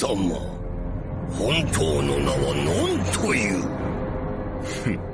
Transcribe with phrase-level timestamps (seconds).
[0.00, 0.36] 様。
[1.38, 3.62] 本当の名は何という？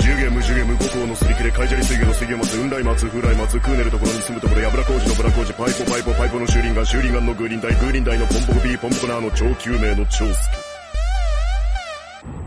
[0.00, 10.34] ジュゲムジュゲム五行のすり切れカイジャリ水魚の水魚松雲来松風来松クーネルところに住むところヤブラ工事のブラ工事パイポパイポパイポのシューリンガンシューリンガンのグーリンダイグーリンダイのポンポコビーポンポコナーの超救命の超助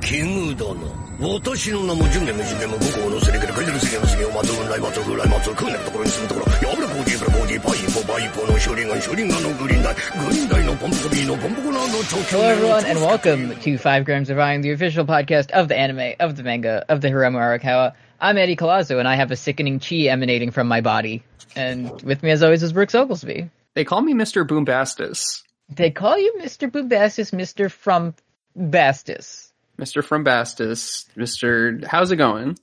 [0.03, 0.87] 奇遇だな
[1.21, 15.51] 私の名もジュゲムジュゲム五行のすり切れカイジャリ水魚の水魚松雲来松風来松クーネルところに住むところヤブラ工事ブラ工事パイポパイポのシューリンガンシューリンガンのグーリンダイグーリンダイのポンポコビーのポンポコナーの超救 Hello, 命の everyone, 超 and 助 welcome to Five Grams of Iron, the official podcast
[15.51, 17.95] of the anime, of the manga, of the Hiromu Arakawa.
[18.21, 21.23] I'm Eddie Colazo, and I have a sickening chi emanating from my body.
[21.57, 23.51] And with me, as always, is Brooks Oglesby.
[23.75, 24.47] They call me Mr.
[24.47, 25.43] Boombastis.
[25.69, 26.71] They call you Mr.
[26.71, 27.71] Bombastis, Mr.
[27.71, 28.15] From
[28.57, 29.42] Bastis.
[29.80, 30.04] Mr.
[30.04, 31.06] from Bastis.
[31.18, 31.84] Mr.
[31.86, 32.58] How's it going?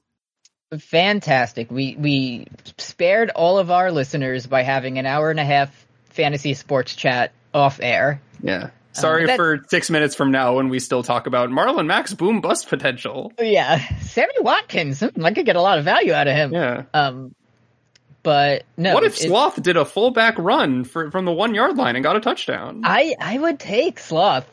[0.78, 1.70] Fantastic.
[1.70, 2.46] We we
[2.78, 7.32] spared all of our listeners by having an hour and a half fantasy sports chat
[7.52, 8.20] off air.
[8.42, 8.70] Yeah.
[8.92, 12.40] Sorry that- for six minutes from now when we still talk about Marlon Mack boom
[12.40, 13.32] bust potential.
[13.38, 15.00] Yeah, Sammy Watkins.
[15.00, 16.52] hmm, I could get a lot of value out of him.
[16.52, 16.84] Yeah.
[16.94, 17.34] Um,
[18.22, 18.94] but no.
[18.94, 22.16] what if Sloth did a fullback run for, from the one yard line and got
[22.16, 22.82] a touchdown?
[22.84, 24.46] I I would take Sloth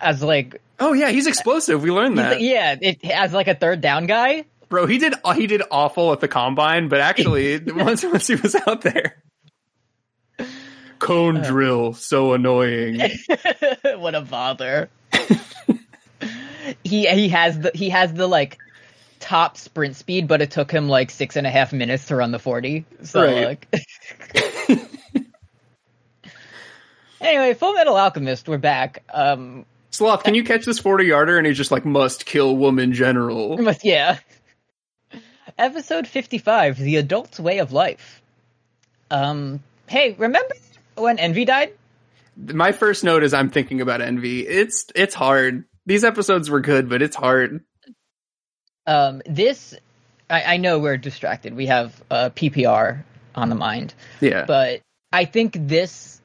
[0.00, 1.82] as like oh yeah, he's explosive.
[1.82, 2.40] We learned that.
[2.40, 4.44] yeah, it, as like a third down guy.
[4.68, 8.54] Bro, he did he did awful at the combine, but actually once once he was
[8.66, 9.22] out there.
[10.98, 11.42] Cone Uh.
[11.46, 13.00] drill, so annoying.
[13.96, 14.90] what a bother.
[16.84, 18.58] he he has the he has the like
[19.18, 22.30] top sprint speed, but it took him like six and a half minutes to run
[22.30, 22.84] the forty.
[23.02, 23.44] So Right.
[23.46, 23.66] like.
[27.20, 29.02] anyway, Full Metal Alchemist, we're back.
[29.12, 31.36] Um, Sloth, can you catch this 40 yarder?
[31.36, 33.56] And he's just like, must kill woman general.
[33.64, 34.18] But yeah.
[35.58, 38.22] Episode 55, The Adult's Way of Life.
[39.10, 40.54] Um, hey, remember
[40.94, 41.72] when Envy died?
[42.36, 44.46] My first note is I'm thinking about Envy.
[44.46, 45.64] It's, it's hard.
[45.86, 47.64] These episodes were good, but it's hard.
[48.86, 49.74] Um, this,
[50.30, 51.54] I, I know we're distracted.
[51.54, 53.02] We have uh, PPR
[53.34, 53.92] on the mind.
[54.20, 54.44] Yeah.
[54.46, 54.80] But
[55.12, 56.19] I think this,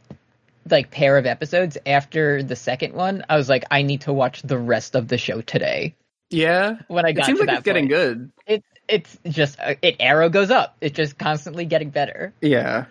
[0.70, 4.42] like, pair of episodes after the second one, I was like, I need to watch
[4.42, 5.96] the rest of the show today.
[6.30, 6.78] yeah.
[6.88, 8.32] When I It got seems to like that it's getting good.
[8.48, 10.78] It, it's just, uh, it arrow goes up.
[10.82, 12.34] It's just constantly getting better.
[12.42, 12.86] Yeah.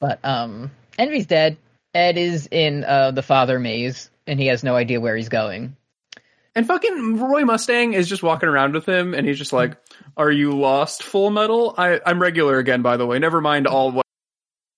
[0.00, 1.56] But um, Envy's dead.
[1.94, 5.74] Ed is in uh, the father maze, and he has no idea where he's going.
[6.54, 9.76] And fucking Roy Mustang is just walking around with him and he's just like,
[10.16, 11.72] are you lost full metal?
[11.78, 13.18] I, I'm regular again, by the way.
[13.20, 14.04] Never mind all what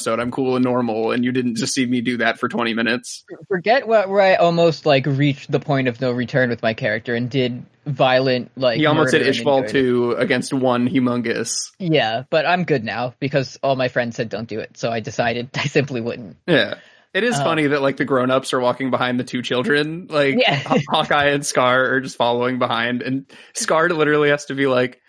[0.00, 0.20] episode.
[0.20, 1.12] I'm cool and normal.
[1.12, 3.24] And you didn't just see me do that for 20 minutes.
[3.48, 7.14] Forget what where I almost like reached the point of no return with my character
[7.14, 8.78] and did violent like.
[8.78, 11.52] He almost did Ishval 2 against one humongous.
[11.78, 15.00] Yeah, but I'm good now because all my friends said don't do it, so I
[15.00, 16.36] decided I simply wouldn't.
[16.46, 16.76] Yeah.
[17.12, 17.42] It is Oh.
[17.42, 20.06] funny that like the grown-ups are walking behind the two children.
[20.08, 20.62] Like Yeah.
[20.88, 24.99] Hawkeye and Scar are just following behind and Scar literally has to be like,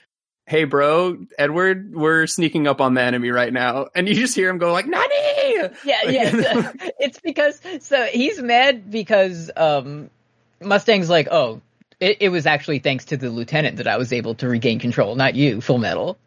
[0.51, 4.50] "Hey bro, Edward, we're sneaking up on the enemy right now." And you just hear
[4.50, 6.72] him go like, "Nani!" Yeah, yeah.
[7.00, 10.09] it's because so he's mad because um
[10.59, 11.62] Mustang's like, oh,
[12.01, 15.16] it, it was actually thanks to the lieutenant that I was able to regain control,
[15.16, 16.17] not you, Full Metal.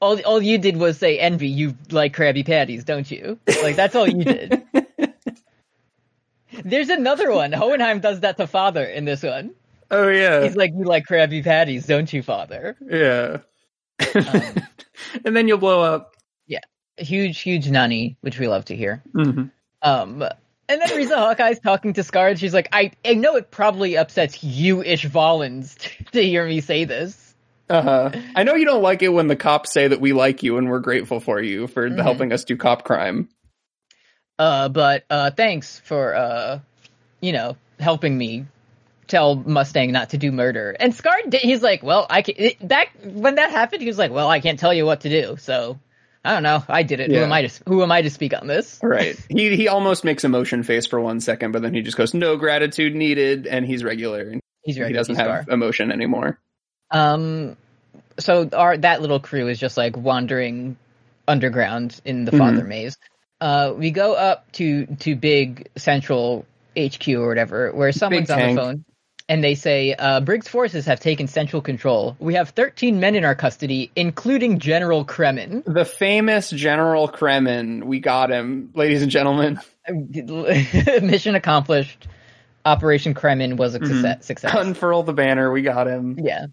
[0.00, 3.96] All all you did was say, "Envy, you like Krabby Patties, don't you?" Like that's
[3.96, 4.62] all you did.
[6.64, 7.52] There's another one.
[7.52, 9.54] Hohenheim does that to Father in this one.
[9.90, 10.42] Oh yeah.
[10.42, 13.38] He's like, "You like Krabby Patties, don't you, Father?" yeah.
[14.14, 14.42] Um,
[15.24, 16.14] and then you'll blow up.
[16.46, 16.60] Yeah,
[16.98, 19.02] a huge, huge nanny, which we love to hear.
[19.14, 19.50] Mhm.
[19.82, 20.22] Um,
[20.68, 23.96] and then Riza Hawkeye's talking to Scar, and she's like, I, I know it probably
[23.96, 25.76] upsets you Ishvalans
[26.12, 27.34] to hear me say this.
[27.68, 28.10] Uh-huh.
[28.36, 30.68] I know you don't like it when the cops say that we like you and
[30.70, 32.00] we're grateful for you for Mhm.
[32.00, 33.28] helping us do cop crime.
[34.38, 36.58] Uh, but, uh, thanks for, uh,
[37.20, 38.46] you know, helping me
[39.06, 40.76] tell Mustang not to do murder.
[40.78, 44.10] And Scar, did, he's like, well, I can, that, when that happened, he was like,
[44.10, 45.78] well, I can't tell you what to do, so,
[46.24, 47.10] I don't know, I did it.
[47.10, 48.80] Who am I to, who am I to speak on this?
[48.82, 49.16] Right.
[49.28, 52.14] he he almost makes a motion face for one second, but then he just goes,
[52.14, 54.34] "No gratitude needed," and he's regular.
[54.64, 54.88] He's right.
[54.88, 55.54] he doesn't have Scar.
[55.54, 56.40] emotion anymore.
[56.90, 57.56] Um,
[58.18, 60.76] so our that little crew is just like wandering
[61.28, 62.38] underground in the Mhm.
[62.38, 62.96] Father Maze.
[63.40, 66.44] Uh, we go up to to big central
[66.76, 68.84] HQ or whatever, where someone's on the phone,
[69.28, 72.16] and they say uh, Briggs forces have taken central control.
[72.18, 75.62] We have 13 men in our custody, including General Kremen.
[75.64, 79.58] The famous General Kremen, we got him, ladies and gentlemen.
[79.88, 82.06] Mission accomplished.
[82.64, 83.86] Operation Kremen was a Mhm.
[83.88, 84.26] success.
[84.26, 84.54] success.
[84.56, 86.18] Unfurl the banner, we got him.
[86.20, 86.46] Yeah.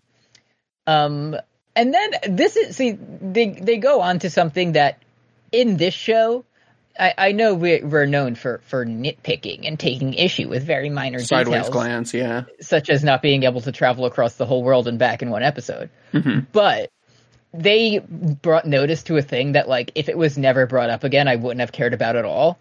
[0.85, 1.35] Um,
[1.75, 4.99] and then this is see they they go on to something that
[5.51, 6.45] in this show
[6.99, 11.19] I, I know we, we're known for, for nitpicking and taking issue with very minor
[11.19, 12.43] Sideways details, glance, yeah.
[12.61, 15.43] such as not being able to travel across the whole world and back in one
[15.43, 15.89] episode.
[16.13, 16.45] Mhm.
[16.51, 16.91] But
[17.53, 21.27] they brought notice to a thing that, like, if it was never brought up again,
[21.27, 22.59] I wouldn't have cared about at all.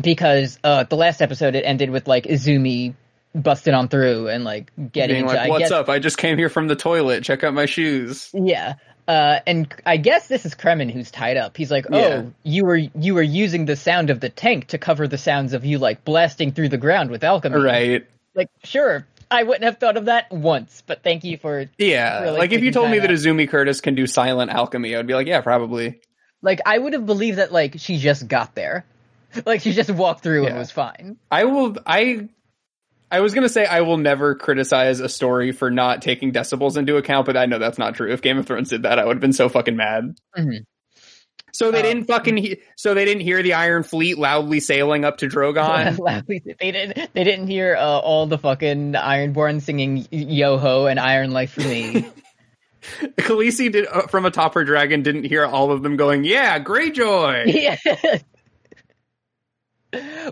[0.00, 2.94] Because uh, the last episode, it ended with like Izumi
[3.34, 5.88] busting on through and like getting Being like, I "What's guess, up?
[5.88, 7.24] I just came here from the toilet.
[7.24, 8.74] Check out my shoes." Yeah.
[9.08, 11.56] Uh, and I guess this is Kremen who's tied up.
[11.56, 12.22] He's like, "Oh, Yeah.
[12.42, 15.64] you were you were using the sound of the tank to cover the sounds of
[15.64, 18.06] you like blasting through the ground with alchemy." Right?
[18.34, 22.20] Like, sure, I wouldn't have thought of that once, but thank you for Yeah.
[22.22, 23.08] Really like if you told me that.
[23.08, 26.00] Izumi Curtis can do silent alchemy, I'd be like, "Yeah, probably."
[26.42, 28.84] like I would have believed that like she just got there,
[29.46, 30.58] like she just walked through and Yeah.
[30.58, 31.16] was fine.
[31.30, 31.76] I will.
[31.86, 32.28] I.
[33.10, 36.96] I was gonna say I will never criticize a story for not taking decibels into
[36.96, 38.12] account, but I know that's not true.
[38.12, 40.14] If Game of Thrones did that, I would have been so fucking mad.
[40.36, 40.64] Mhm.
[41.52, 42.36] So they Uh, didn't fucking.
[42.36, 45.98] He- so they didn't hear the Iron Fleet loudly sailing up to Drogon.
[45.98, 51.00] Loudly- they didn't they didn't hear uh, all the fucking Ironborn singing Yo Ho and
[51.00, 52.06] Iron Life for me.
[53.18, 57.52] Khaleesi did uh, from atop her dragon didn't hear all of them going, "Yeah, Greyjoy."
[57.52, 58.18] yeah.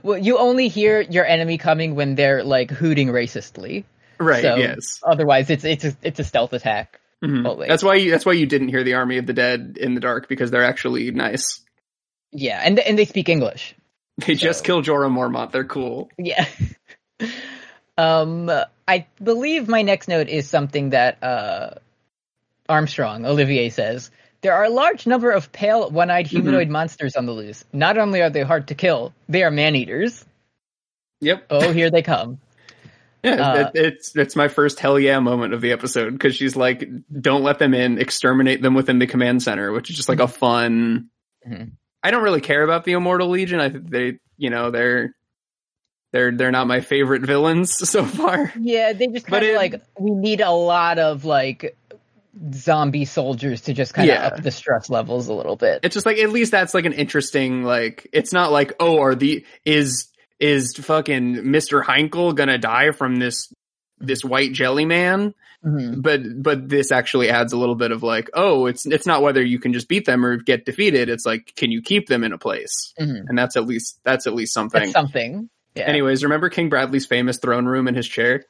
[0.02, 3.84] Well, you only hear your enemy coming when they're like hooting racistly.
[4.19, 4.43] right.
[4.43, 5.00] So, yes.
[5.02, 7.00] Otherwise, it's it's a, it's a stealth attack.
[7.25, 7.66] Mhm.
[7.66, 7.94] That's why.
[7.94, 10.50] You, that's why you didn't hear the Army of the Dead in the dark because
[10.50, 11.60] they're actually nice.
[12.32, 13.75] Yeah, and and they speak English.
[14.19, 15.52] They just kill killed Jorah Mormont.
[15.52, 16.10] They're cool.
[16.19, 16.46] Yeah.
[17.99, 18.50] um,
[18.88, 21.75] I believe my next note is something that uh,
[22.69, 24.10] Armstrong Olivier says.
[24.46, 27.64] There are a large number of pale, one-eyed humanoid monsters on the loose.
[27.72, 30.25] Not only are they hard to kill, they are man-eaters.
[31.20, 31.46] Yep.
[31.50, 32.38] Oh, here they come.
[33.25, 36.54] Yeah, Uh, it, it's it's my first hell yeah moment of the episode because she's
[36.54, 36.88] like,
[37.20, 40.28] "Don't let them in, exterminate them within the command center," which is just like a
[40.28, 41.08] fun.
[41.44, 41.72] Mhm.
[42.04, 43.58] I don't really care about the Immortal Legion.
[43.58, 45.16] I think they, you know, they're
[46.12, 48.52] they're they're not my favorite villains so far.
[48.60, 51.76] Yeah, they just But kind of it- like we need a lot of like
[52.52, 54.26] zombie soldiers to just kind of Yeah.
[54.26, 55.80] up the stress levels a little bit.
[55.82, 58.08] It's just like at least that's like an interesting like.
[58.12, 63.52] It's not like oh, are the is is fucking Mister Heinkel gonna die from this
[63.98, 65.34] this white jelly man?
[65.64, 66.02] Mhm.
[66.02, 69.42] but but this actually adds a little bit of like oh it's it's not whether
[69.42, 72.32] you can just beat them or get defeated it's like can you keep them in
[72.34, 73.22] a place Mhm.
[73.26, 75.48] and that's at least that's at least something That's something.
[75.74, 75.84] Yeah.
[75.84, 78.44] anyways remember king bradley's famous throne room in his chair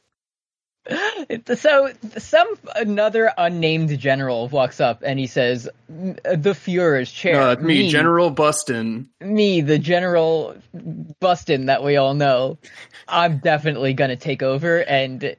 [1.57, 7.89] So some another unnamed general walks up and he says, "The Fuhrer's chair." uh, me
[7.89, 10.57] general buston me, the General
[11.21, 12.59] Bustin that we all know.
[13.09, 15.37] I'm definitely gonna take over and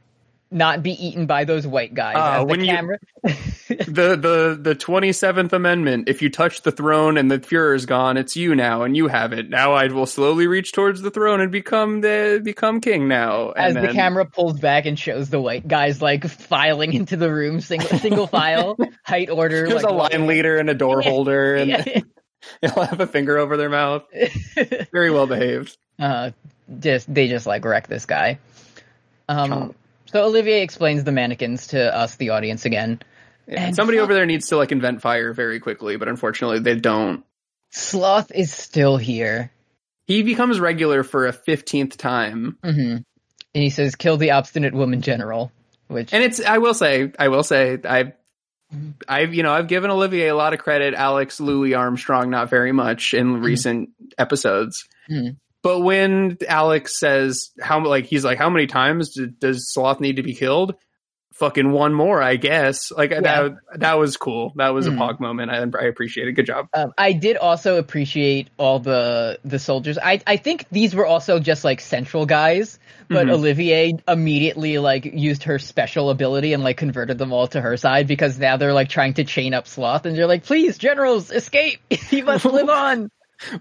[0.50, 2.16] not be eaten by those white guys.
[2.18, 6.72] Ah, As the when you- camera, the the the 27th amendment if you touch the
[6.72, 9.88] throne and the Fuhrer is gone it's you now and you have it now i
[9.88, 13.92] will slowly reach towards the throne and become the become king now as and the
[13.92, 18.28] camera pulls back and shows the white guys like filing into the room, single single
[18.28, 19.68] file, height order.
[19.68, 21.84] there's like, a line leader and a door holder and Yeah.
[22.62, 24.04] they'll have a finger over their mouth
[24.94, 26.32] very well behaved uh,
[26.80, 28.40] just they just like wreck this guy.
[29.28, 29.76] Um, Chomp.
[30.08, 33.00] So Olivier explains the mannequins to us, the audience, again.
[33.48, 36.76] Yeah, somebody fuck- over there needs to like invent fire very quickly, but unfortunately they
[36.76, 37.24] don't.
[37.72, 39.52] Sloth is still here,
[40.06, 42.98] He becomes regular for a fifteenth time, hmm
[43.56, 45.52] and he says, "Kill the obstinate woman general."
[45.88, 46.44] Which and it's.
[46.44, 48.12] I will say, I will say, I've,
[49.08, 50.94] I've, you know, I've given Olivier a lot of credit.
[50.94, 54.86] Alex Louis Armstrong, not very much in recent episodes.
[55.10, 55.38] Mhm.
[55.64, 60.24] But when Alex says how, like, he's like, how many times does Sloth need to
[60.24, 60.76] be killed?
[61.34, 62.92] Fucking one more, I guess.
[62.92, 64.54] Like that, that was cool.
[64.56, 64.96] That was Mhm.
[64.96, 65.52] a pog moment.
[65.52, 66.32] I, I appreciate it.
[66.32, 66.68] Good job.
[66.74, 70.00] Um, I did also appreciate all the the soldiers.
[70.00, 73.34] I I think these were also just like central guys, but Mhm.
[73.34, 78.08] Olivier immediately like used her special ability and like converted them all to her side
[78.08, 81.80] because now they're like trying to chain up Sloth and they're like, "Please, generals, escape!
[82.10, 83.12] you must live on."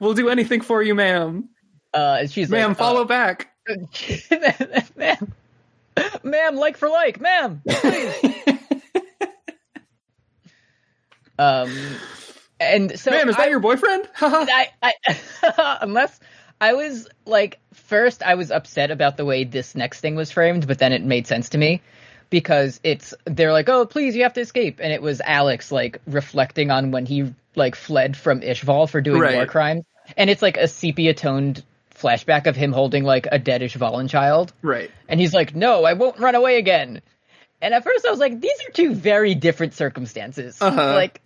[0.00, 1.50] We'll do anything for you, ma'am.
[1.96, 3.50] Uh, and she's Ma'am, like, follow back.
[3.68, 3.74] uh,
[4.96, 5.32] ma'am,
[6.22, 7.62] ma'am, like for like, ma'am.
[7.66, 8.14] Please.
[11.38, 11.70] um,
[12.60, 14.08] and so Ma'am, is that I- your boyfriend?
[14.20, 16.18] I, I unless
[16.60, 20.66] I was like first I was upset about the way this next thing was framed,
[20.66, 21.82] but then it made sense to me
[22.30, 26.00] because it's they're like, "Oh, please, you have to escape," and it was Alex like
[26.06, 29.34] reflecting on when he like fled from Ishval for doing Right.
[29.36, 29.84] war crimes,
[30.16, 31.62] and it's like a sepia toned
[31.98, 34.90] flashback of him holding like a deadish Ishvalan child, right.
[35.08, 37.02] and he's like, "No, I won't run away again."
[37.60, 40.94] And at first I was like, "These are two very different circumstances." Uh-huh.
[40.94, 41.20] Like,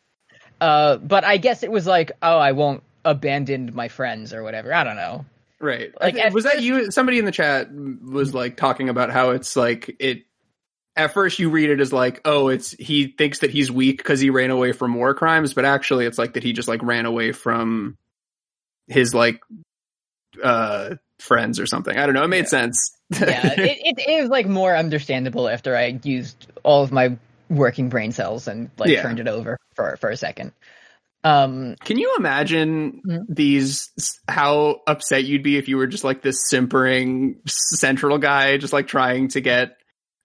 [0.60, 4.72] uh, but I guess it was like, "Oh, I won't abandoned my friends or whatever.
[4.72, 5.24] I don't know.
[5.60, 5.92] Right.
[6.00, 6.90] Like, at was that you?
[6.90, 10.24] Somebody in the chat was like talking about how it's like it.
[10.96, 14.20] At first, you read it as like, oh, it's he thinks that he's weak because
[14.20, 17.06] he ran away from war crimes, but actually, it's like that he just like ran
[17.06, 17.96] away from
[18.88, 19.40] his like
[20.42, 21.96] uh friends or something.
[21.96, 22.24] I don't know.
[22.24, 22.96] It made sense.
[23.10, 27.16] Yeah, it, it, it was like more understandable after I used all of my
[27.48, 29.02] working brain cells and like Yeah.
[29.02, 30.52] turned it over for for a second.
[31.22, 33.24] Um, Can you imagine Mhm.
[33.28, 33.90] these
[34.26, 38.86] how upset you'd be if you were just like this simpering central guy just like
[38.86, 39.76] trying to get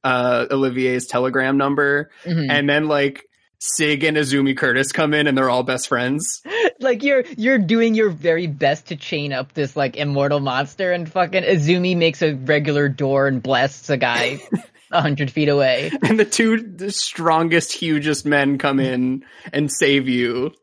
[0.05, 2.47] uh Olivier's telegram number mhm.
[2.49, 3.25] and then like
[3.59, 6.41] Sig and Izumi Curtis come in and they're all best friends.
[6.79, 11.09] Like you're you're doing your very best to chain up this like immortal monster, and
[11.09, 14.41] fucking Izumi makes a regular door and blasts a guy
[14.91, 15.91] a hundred feet away.
[16.03, 20.53] And the two the strongest, hugest men come in and save you.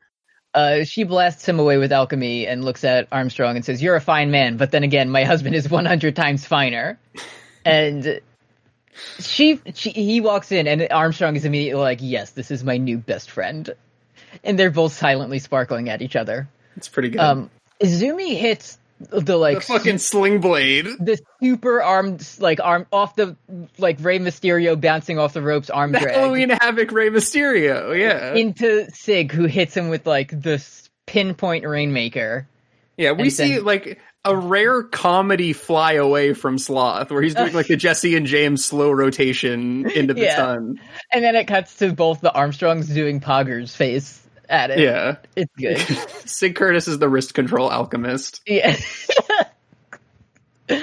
[0.54, 4.00] Uh, she blasts him away with alchemy and looks at Armstrong and says, "You're a
[4.00, 6.98] fine man, but then again, my husband is 100 times finer."
[7.64, 8.20] And
[9.20, 12.98] she, she, he walks in, and Armstrong is immediately like, "Yes, this is my new
[12.98, 13.72] best friend,"
[14.44, 16.48] and they're both silently sparkling at each other.
[16.76, 17.20] It's pretty good.
[17.20, 18.78] Um, Izumi hits
[19.10, 20.86] the like the fucking sling blade.
[21.00, 23.36] the super armed like arm off the
[23.76, 27.98] like Rey Mysterio bouncing off the ropes arm The drag Halloween Havoc Rey Mysterio.
[27.98, 28.34] Yeah.
[28.34, 30.64] into Sig, who hits him with like the
[31.06, 32.46] pinpoint rainmaker.
[32.96, 37.52] Yeah, we see then- like a rare comedy fly away from Sloth, where he's doing
[37.54, 40.36] like the Jessie and James slow rotation into the Yeah.
[40.36, 40.80] sun.
[41.10, 44.21] And then it cuts to both the Armstrongs doing Pogger's face
[44.52, 44.78] at it.
[44.80, 45.78] Yeah, It's good.
[46.28, 48.40] Sig Curtis is the wrist control alchemist.
[48.46, 48.76] yeah.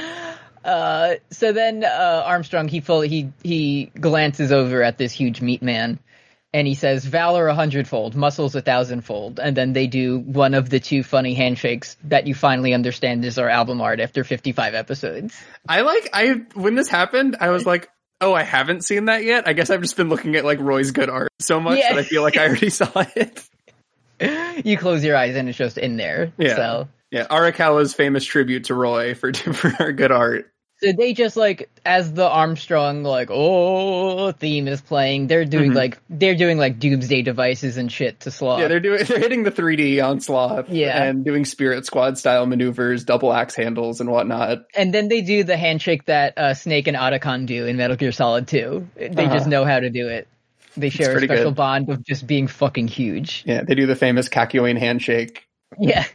[0.63, 5.61] uh, so then uh, Armstrong he full he he glances over at this huge meat
[5.61, 5.99] man,
[6.53, 10.69] and he says, "Valor a hundredfold, muscles a thousandfold." And then they do one of
[10.69, 15.35] the two funny handshakes that you finally understand is our album art after fifty-five episodes.
[15.67, 17.89] I like I when this happened, I was like,
[18.21, 19.47] oh, I haven't seen that yet.
[19.47, 21.93] I guess I've just been looking at like Roy's good art so much Yeah.
[21.93, 23.41] that I feel like I already saw it.
[24.65, 26.33] you close your eyes and it's just in there.
[26.37, 26.55] Yeah.
[26.55, 26.87] So.
[27.11, 30.51] Yeah, Arakawa's famous tribute to Roy for for our good art.
[30.81, 35.75] So they just like as the Armstrong like oh theme is playing, they're doing Mhm.
[35.75, 38.61] like they're doing like doomsday devices and shit to Sloth.
[38.61, 40.69] Yeah, they're doing they're hitting the 3D on Sloth.
[40.69, 41.03] Yeah.
[41.03, 44.59] and doing Spirit Squad style maneuvers, double axe handles and whatnot.
[44.73, 48.11] and then they do the handshake that uh, Snake and Otacon do in Metal Gear
[48.13, 48.87] Solid 2.
[48.95, 49.33] They Uh-huh.
[49.33, 50.27] just know how to do it.
[50.79, 51.55] They share a special good.
[51.55, 53.43] bond of just being fucking huge.
[53.45, 55.45] Yeah, they do the famous Kakyoin handshake.
[55.77, 56.05] Yeah.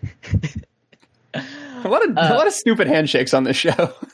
[1.35, 3.93] A lot of a Uh, lot of stupid handshakes on this show.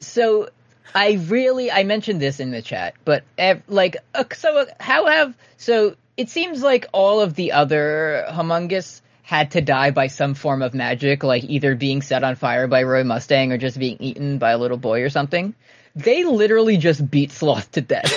[0.00, 0.50] So
[0.94, 5.06] I really I mentioned this in the chat, but ev- like uh, so uh, how
[5.06, 10.34] have so it seems like all of the other Humungus had to die by some
[10.34, 13.96] form of magic, like either being set on fire by Roy Mustang or just being
[13.98, 15.54] eaten by a little boy or something.
[15.96, 18.12] They literally just beat Sloth to death.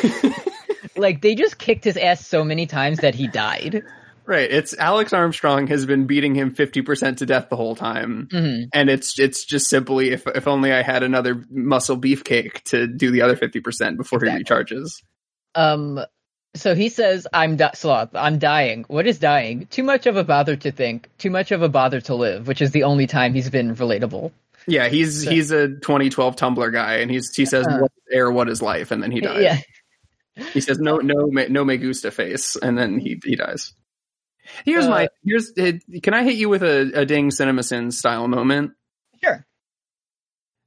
[0.97, 3.83] like they just kicked his ass so many times that he died.
[4.25, 8.27] right, it's Alex Armstrong has been beating him fifty percent to death the whole time,
[8.31, 12.87] hmm and it's it's just simply if if only I had another muscle beefcake to
[12.87, 15.01] do the other fifty percent before he recharges.
[15.55, 15.99] Um,
[16.55, 18.09] so he says, "I'm di- sloth.
[18.15, 18.85] I'm dying.
[18.87, 19.67] What is dying?
[19.67, 21.09] Too much of a bother to think.
[21.17, 24.31] Too much of a bother to live." Which is the only time he's been relatable.
[24.69, 27.77] Yeah, he's So- he's a 2012 Tumblr guy, and he's he says, Uh.
[27.79, 28.29] "What is air?
[28.31, 29.41] What is life?" And then he dies.
[29.43, 29.57] Yeah.
[30.53, 33.73] He says, "No, no, me- no, me gusta face," and then he he dies.
[34.65, 35.51] Here's Uh, my here's.
[35.57, 38.71] uh, Can I hit you with a, a ding CinemaSins style moment?
[39.23, 39.45] Sure.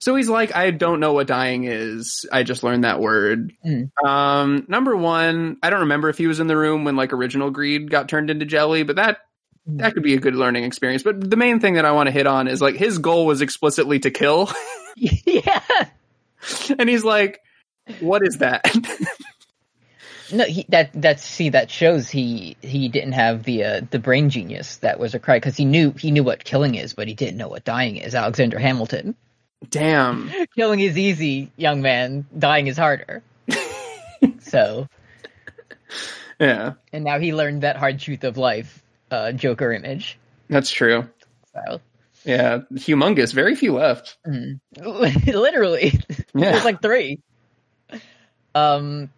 [0.00, 2.24] So he's like, I don't know what dying is.
[2.32, 3.52] I just learned that word.
[3.64, 3.90] Mm.
[4.04, 7.50] Um, number one, I don't remember if he was in the room when like original
[7.50, 9.18] greed got turned into jelly, but that
[9.66, 11.02] that could be a good learning experience.
[11.02, 13.40] But the main thing that I want to hit on is like his goal was
[13.42, 14.50] explicitly to kill,
[14.96, 15.60] yeah.
[16.78, 17.38] and he's like,
[18.00, 18.64] what is that?
[20.32, 24.30] No, he, that that's see that shows he he didn't have the uh, the brain
[24.30, 27.36] genius that was required because he knew he knew what killing is, but he didn't
[27.36, 28.14] know what dying is.
[28.14, 29.14] Alexander Hamilton.
[29.68, 30.30] Damn.
[30.56, 32.24] Killing is easy, young man.
[32.38, 33.22] Dying is harder.
[34.40, 34.88] so,
[36.38, 38.82] Yeah, and now he learned that hard truth of life.
[39.10, 40.18] Uh, Joker image.
[40.48, 41.06] that's true.
[41.52, 41.80] So,
[42.24, 43.34] Yeah, humongous.
[43.34, 44.16] Very few left.
[44.26, 44.60] mm.
[45.26, 45.92] literally,
[46.34, 46.52] Yeah.
[46.52, 47.20] there's like three.
[48.54, 49.10] Um,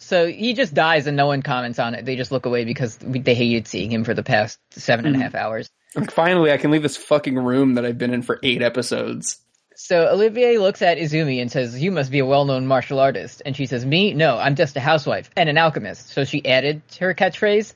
[0.00, 2.04] so he just dies and no one comments on it.
[2.04, 5.18] They just look away because they hated seeing him for the past seven and a
[5.18, 5.22] mm-hmm.
[5.24, 5.68] half hours.
[5.94, 9.38] Like, finally, I can leave this fucking room that I've been in for eight episodes.
[9.74, 13.56] So Olivier looks at Izumi and says, "You must be a well-known martial artist." And
[13.56, 14.14] she says, "Me?
[14.14, 17.74] No, I'm just a housewife and an alchemist." So she added her catchphrase.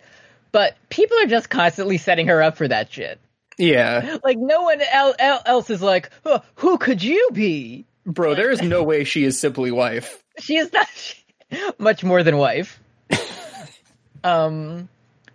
[0.52, 3.20] But people are just constantly setting her up for that shit.
[3.58, 7.86] Yeah, Like no one el- el- else is like, "Huh, who could you be?
[8.04, 10.22] bro, there is no way she is simply wife.
[10.38, 10.88] She is not
[11.78, 12.80] much more than wife.
[14.24, 14.88] um.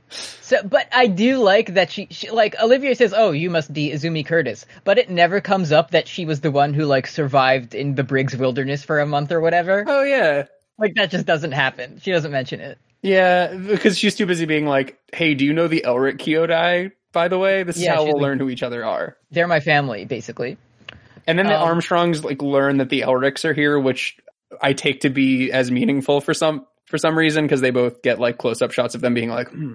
[0.09, 3.91] So, but I do like that she, she, like Olivia says, "Oh, you must be
[3.91, 7.75] Izumi Curtis," but it never comes up that she was the one who like survived
[7.75, 9.83] in the Briggs Wilderness for a month or whatever.
[9.85, 10.45] Oh yeah,
[10.77, 11.99] Like that just doesn't happen.
[12.01, 12.77] She doesn't mention it.
[13.01, 16.93] yeah, because she's too busy being like, "Hey, do you know the Elric Kyodai?
[17.11, 19.47] By the way, this is Yeah, how we'll like- learn who each other are." They're
[19.47, 20.57] my family, basically.
[21.27, 24.15] And then the Um, Armstrongs like learn that the Elrics are here, which
[24.61, 28.19] I take to be as meaningful for some for some reason because they both get
[28.19, 29.73] like close up shots of them being like, hmm.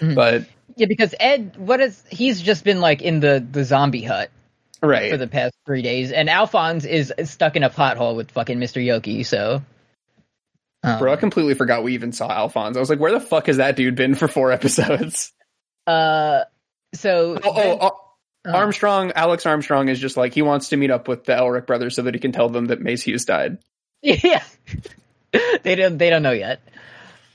[0.00, 0.14] Mhm.
[0.14, 0.44] but
[0.76, 4.30] Yeah, because Ed, what is he's just been like in the the zombie hut
[4.82, 8.58] right, for the past three days, and Alphonse is stuck in a pothole with fucking
[8.58, 9.24] Mister Yoki.
[9.26, 9.62] So,
[10.82, 12.76] um, bro, I completely forgot we even saw Alphonse.
[12.76, 15.32] I was like, where the fuck has that dude been for four episodes?
[15.86, 16.44] uh,
[16.94, 18.00] so Oh, oh, oh,
[18.46, 21.66] uh, Armstrong, Alex Armstrong is just like he wants to meet up with the Elric
[21.66, 23.58] brothers so that he can tell them that Maes Hughes died.
[24.02, 24.42] Yeah,
[25.62, 26.60] they don't they don't know yet.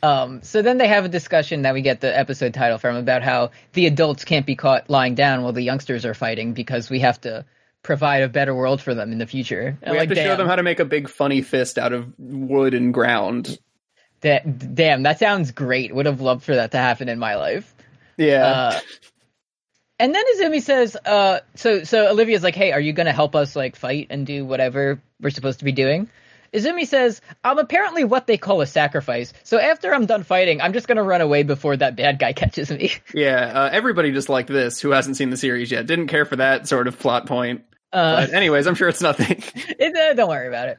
[0.04, 3.24] Um, so then they have a discussion that we get the episode title from about
[3.24, 7.00] how the adults can't be caught lying down while the youngsters are fighting because we
[7.00, 7.44] have to
[7.82, 9.78] provide a better world for them in the future.
[9.90, 12.74] We have to show them how to make a big funny fist out of wood
[12.74, 13.58] and ground.
[14.22, 15.94] That, damn, that sounds great.
[15.94, 17.74] Would have loved for that to happen in my life.
[18.18, 18.46] Yeah.
[18.46, 18.80] Uh,
[20.00, 23.36] and then Izumi says, uh, so, so Olivia's like, hey, are you going to help
[23.36, 26.10] us, like, fight and do whatever we're supposed to be doing?
[26.54, 29.34] Izumi says, I'm apparently what they call a sacrifice.
[29.44, 32.34] So after I'm done fighting, I'm just going to run away before that bad guy
[32.42, 32.94] catches me.
[33.14, 33.52] yeah.
[33.54, 36.68] Uh, everybody just like this who hasn't seen the series yet didn't care for that
[36.68, 37.64] sort of plot point.
[37.94, 39.42] Uh, But anyways, I'm sure it's nothing.
[39.56, 40.78] it, uh, don't worry about it.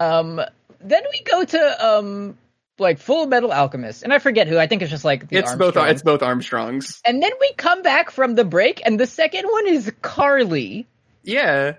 [0.00, 0.40] Um,
[0.80, 2.38] then we go to, um,
[2.78, 4.02] like, Full Metal Alchemist.
[4.02, 4.58] And I forget who.
[4.58, 5.76] I think it's just, like, the it's both.
[5.76, 7.00] It's both Armstrongs.
[7.04, 10.86] And then we come back from the break, and the second one is Carly.
[11.22, 11.74] Yeah.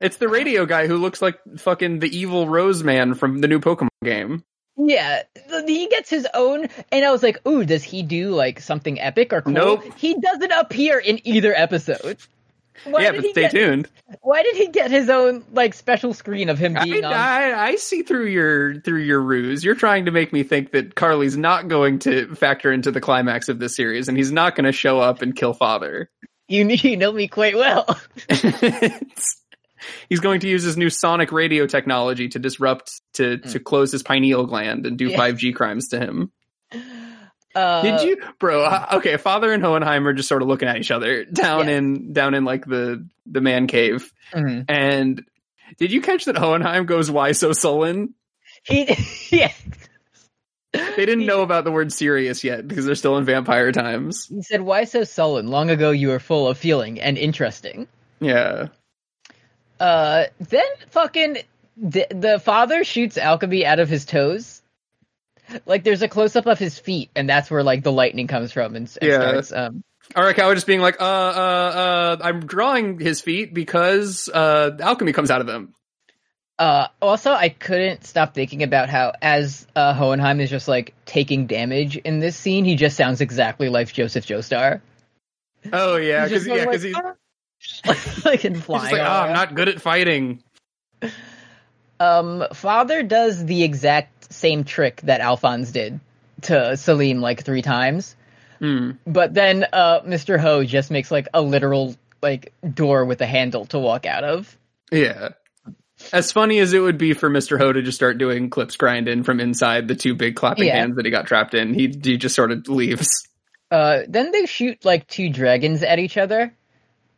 [0.00, 3.60] It's the radio guy who looks like fucking the evil Rose Man from the new
[3.60, 4.44] Pokemon game.
[4.76, 5.22] Yeah,
[5.66, 9.32] he gets his own, and I was like, "Ooh, does he do like something epic
[9.32, 9.84] or cool?" Nope.
[9.96, 12.16] He doesn't appear in either episode.
[12.84, 13.88] Why yeah, but stay get, tuned.
[14.22, 17.12] Why did he get his own like special screen of him I, being on?
[17.12, 19.62] I, I see through your through your ruse.
[19.62, 23.50] You're trying to make me think that Carly's not going to factor into the climax
[23.50, 26.10] of this series, and he's not going to show up and kill Father.
[26.48, 27.98] You you know me quite well.
[30.08, 34.02] he's going to use his new sonic radio technology to disrupt to to close his
[34.02, 35.18] pineal gland and do Yeah.
[35.18, 36.32] 5G crimes to him.
[37.52, 38.62] Uh, Did you, bro?
[38.62, 41.78] uh, Okay, Father and Hohenheim are just sort of looking at each other down Yeah.
[41.78, 44.12] in down in like the the man cave.
[44.32, 44.66] mhm.
[44.68, 45.24] And
[45.78, 48.14] did you catch that Hohenheim goes, "Why so sullen"?
[48.62, 48.86] He
[49.30, 49.52] yeah.
[50.72, 54.26] They didn't know about the word serious yet because they're still in vampire times.
[54.26, 55.48] He said, "Why so sullen?
[55.48, 57.88] Long ago you were full of feeling and interesting."
[58.20, 58.68] Yeah.
[59.80, 61.38] Uh, then fucking
[61.76, 64.60] the, the father shoots alchemy out of his toes.
[65.66, 68.52] Like there's a close up of his feet, and that's where like the lightning comes
[68.52, 69.18] from and, and Yeah.
[69.18, 69.52] starts.
[69.52, 69.82] Um,
[70.14, 75.30] Arakawa just being like, uh, uh, uh, I'm drawing his feet because, uh, alchemy comes
[75.30, 75.72] out of them.
[76.58, 81.46] uh, also, I couldn't stop thinking about how as uh, Hohenheim is just like taking
[81.46, 84.80] damage in this scene, he just sounds exactly like Joseph Joestar.
[85.72, 86.96] Oh, yeah, because, yeah, because he's,
[88.24, 88.92] like, he's flying.
[88.92, 90.42] like, oh, I'm not good at fighting.
[91.98, 96.00] Um, father does the exact same trick that Alphonse did
[96.42, 98.16] to Selim like three times.
[98.58, 98.92] Hmm.
[99.06, 100.38] But then uh, Mr.
[100.38, 104.56] Ho just makes like a literal like door with a handle to walk out of.
[104.90, 105.30] Yeah.
[106.12, 107.58] As funny as it would be for Mr.
[107.58, 110.76] Ho to just start doing clips grinding from inside the two big clapping Yeah.
[110.76, 113.08] hands that he got trapped in, he, he just sort of leaves.
[113.70, 116.54] Uh, then they shoot like two dragons at each other.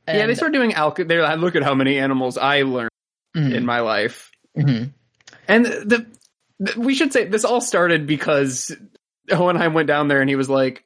[0.08, 1.08] Yeah, they And- start doing alchemy.
[1.08, 2.90] They're like, look at how many animals I learned
[3.36, 4.30] Mhm, in my life.
[4.58, 4.92] mhm.
[5.48, 6.06] And the,
[6.60, 8.74] the we should say this all started because
[9.30, 10.84] Hohenheim went down there and he was like,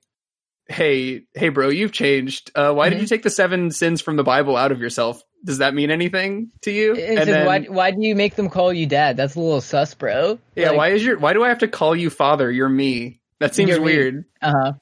[0.68, 2.50] "Hey, hey, bro, you've changed.
[2.54, 3.02] Uh, why did Mhm.
[3.02, 5.22] you take the seven sins from the Bible out of yourself?
[5.44, 8.72] Does that mean anything to you?" And then, why, why do you make them call
[8.72, 9.16] you dad?
[9.16, 10.38] That's a little sus, bro.
[10.54, 12.50] yeah, why is your why do I have to call you father?
[12.50, 13.20] You're me.
[13.40, 14.24] That seems weird.
[14.40, 14.72] Uh huh.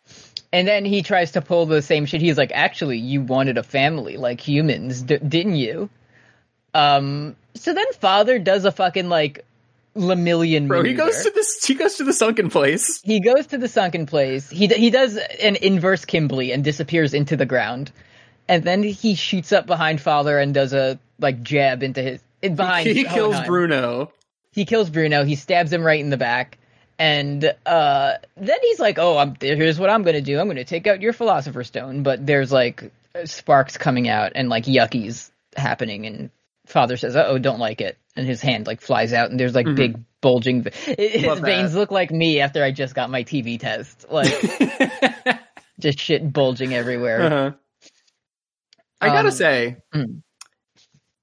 [0.55, 2.21] And then he tries to pull the same shit.
[2.21, 5.90] He's like, actually, you wanted a family like humans, d- didn't you?
[6.73, 7.37] Um.
[7.55, 9.45] So then father does a fucking like
[9.97, 11.64] Lemillion Bro, he goes to this.
[11.64, 13.01] He goes to the sunken place.
[13.03, 14.51] he goes to the sunken place.
[14.51, 17.93] He d- he does an inverse Kimbley and disappears into the ground,
[18.49, 22.88] and then he shoots up behind father and does a like jab into his behind.
[22.88, 24.11] he kills Bruno.
[24.53, 25.25] He kills Bruno.
[25.25, 26.59] He stabs him right in the back,
[26.98, 30.38] and uh, then he's like, "Oh, I'm, here's what I'm going to do.
[30.38, 32.90] I'm going to take out your Philosopher's Stone." But there's like
[33.24, 36.30] sparks coming out and like yuckies happening, and
[36.66, 39.66] father says, "Oh, don't like it," and his hand like flies out, and there's like
[39.66, 39.76] Mhm.
[39.76, 40.62] big bulging.
[40.64, 41.46] His Love that.
[41.46, 44.33] veins look like me after I just got my TB test, like
[45.80, 47.22] just shit bulging everywhere.
[47.22, 47.50] Uh-huh.
[49.00, 50.22] I gotta Um, say, mm.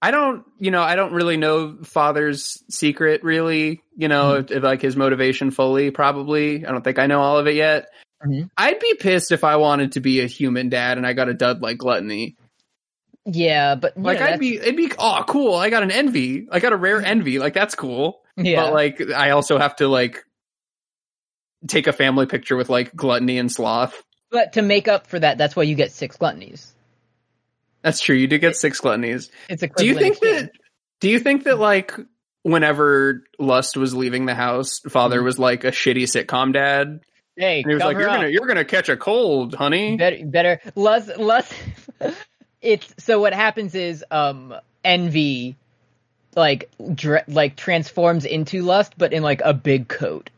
[0.04, 3.82] I don't, you know, I don't really know father's secret, really.
[4.02, 4.52] You know, Mm-hmm.
[4.52, 5.92] if, if, like his motivation fully.
[5.92, 7.90] Probably, I don't think I know all of it yet.
[8.26, 8.50] Mhm.
[8.58, 11.34] I'd be pissed if I wanted to be a human dad and I got a
[11.36, 12.36] dud like gluttony.
[13.26, 15.54] Yeah, but Like know, I'd be, it'd be, oh, cool.
[15.54, 16.48] I got an envy.
[16.52, 17.38] I got a rare envy.
[17.38, 18.22] Like that's cool.
[18.38, 18.64] yeah.
[18.64, 20.26] But like, I also have to like
[21.68, 24.02] take a family picture with like gluttony and sloth.
[24.32, 26.72] But to make up for that, that's why you get six gluttonies.
[27.84, 28.16] That's true.
[28.16, 29.30] You did get six gluttonies.
[29.50, 29.68] It's a.
[29.68, 30.52] Do you think that?
[31.00, 31.94] Do you think that like
[32.44, 37.02] whenever Lust was leaving the house, Father was like a shitty sitcom dad,
[37.38, 38.16] Hey, and he was like, "You're up.
[38.18, 41.52] gonna, you're gonna catch a cold, honey." better better Lust, less
[42.62, 45.56] it's so what happens is um envy
[46.36, 50.30] like dr- like transforms into lust but in like a big coat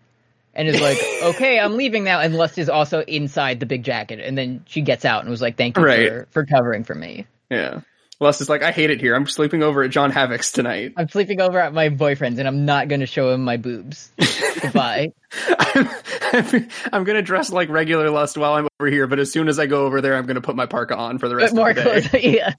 [0.56, 4.20] and is like okay i'm leaving now and lust is also inside the big jacket
[4.20, 6.10] and then she gets out and was like thank you Right.
[6.10, 7.82] for, for covering for me Yeah.
[8.24, 9.16] Lust is like, "I hate it here.
[9.16, 12.66] I'm sleeping over at John Havoc's tonight." i'm sleeping over at my boyfriend's and i'm
[12.66, 14.12] not going to show him my boobs
[14.62, 15.12] goodbye
[16.34, 19.60] I'm, I'm gonna dress like regular Lust while I'm over here, but as soon as
[19.60, 21.70] I go over there, I'm gonna put my parka on for the rest but more
[21.70, 22.02] of the day.
[22.02, 22.54] clothes yeah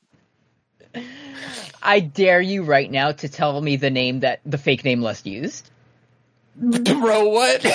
[1.84, 5.26] I dare you right now to tell me the name that the fake name Lust
[5.26, 5.70] used.
[6.56, 7.66] Bro, what?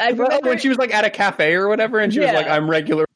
[0.00, 2.46] I remember when she was like at a cafe or whatever, and she was like,
[2.46, 3.07] "I'm regular."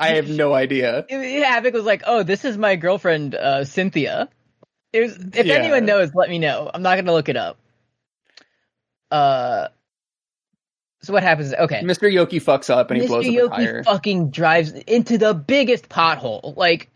[0.00, 1.04] I have no idea.
[1.08, 4.28] Havoc was like, "Oh, this is my girlfriend, uh, Cynthia."
[4.92, 5.54] It was, if Yeah.
[5.54, 6.70] anyone knows, let me know.
[6.72, 7.58] I'm not gonna look it up.
[9.10, 9.68] Uh,
[11.02, 11.52] so what happens?
[11.54, 12.12] Okay, Mr.
[12.12, 13.08] Yoki fucks up and he Mr.
[13.08, 13.84] blows up a tire.
[13.84, 16.56] fucking drives into the biggest pothole.
[16.56, 16.88] Like,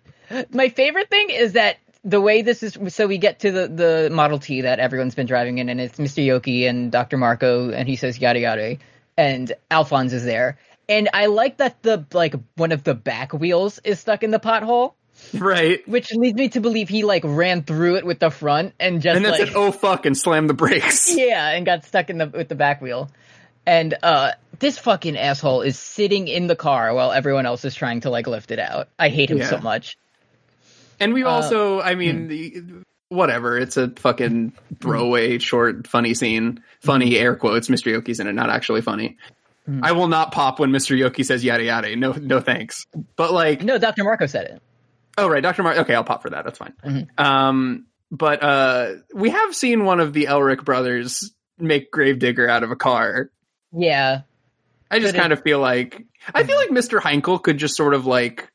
[0.51, 2.77] my favorite thing is that the way this is.
[2.88, 5.99] So we get to the the Model T that everyone's been driving in, and it's
[5.99, 6.25] Mr.
[6.25, 7.17] Yoki and Dr.
[7.17, 8.77] Marco, and he says yada yada,
[9.17, 10.59] and Alphonse is there.
[10.88, 14.40] And I like that the like one of the back wheels is stuck in the
[14.40, 14.94] pothole
[15.33, 15.87] right.
[15.88, 19.16] which leads me to believe he like ran through it with the front and just
[19.16, 21.14] And then like said, "Oh fuck!" and slammed the brakes.
[21.16, 23.11] yeah, and got stuck in the with the back wheel.
[23.66, 28.01] And uh this fucking asshole is sitting in the car while everyone else is trying
[28.01, 28.88] to like lift it out.
[28.99, 29.97] I hate him so much.
[31.01, 31.99] And we Uh, also, I hmm.
[31.99, 32.62] mean, the,
[33.09, 33.59] whatever.
[33.59, 36.62] It's a fucking throwaway, short, funny scene.
[36.81, 37.68] Funny air quotes.
[37.68, 37.92] Mr.
[37.92, 39.16] Yoki's in it, not actually funny.
[39.66, 39.81] Hmm.
[39.83, 40.96] I will not pop when Mr.
[40.98, 41.96] Yoki says yada yada.
[41.96, 42.87] No, no thanks.
[43.16, 44.05] But like, No, Dr.
[44.05, 44.62] Marco said it.
[45.16, 45.62] oh right, Dr.
[45.62, 45.79] Mark.
[45.79, 46.44] Okay, I'll pop for that.
[46.44, 46.74] That's fine.
[46.85, 47.18] Mhm.
[47.20, 52.70] Um, but uh, we have seen one of the Elric brothers make Gravedigger out of
[52.70, 53.31] a car.
[53.72, 54.22] Yeah.
[54.90, 57.00] I just kind of feel like I feel like Mr.
[57.00, 58.48] Heinkel could just sort of like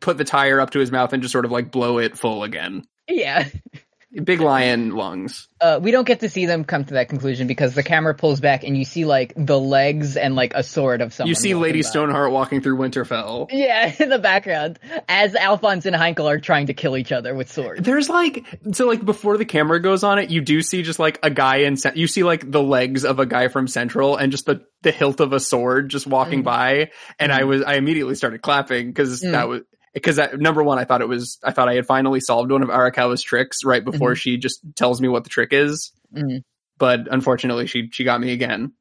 [0.00, 2.42] put the tire up to his mouth and just sort of like blow it full
[2.44, 2.82] again.
[3.08, 3.48] Yeah.
[4.24, 5.48] Big lion lungs.
[5.58, 8.40] Uh, we don't get to see them come to that conclusion because the camera pulls
[8.40, 11.28] back and you see like the legs and like a sword of someone.
[11.28, 11.88] you see Lady by.
[11.88, 13.48] Stoneheart walking through Winterfell.
[13.50, 17.50] Yeah, in the background, as Alphonse and Heinkel are trying to kill each other with
[17.50, 17.80] swords.
[17.82, 21.18] There's like so like before the camera goes on it, you do see just like
[21.22, 24.44] a guy in you see like the legs of a guy from Central and just
[24.44, 26.44] the the hilt of a sword just walking Mm.
[26.44, 27.46] by, and I Mm.
[27.46, 29.30] was I immediately started clapping because Mm.
[29.32, 29.62] that was
[29.94, 32.68] because number one I thought it was I thought I had finally solved one of
[32.68, 36.42] Arakawa's tricks right before she just tells me what the trick is, Mhm.
[36.78, 38.72] but unfortunately she she got me again.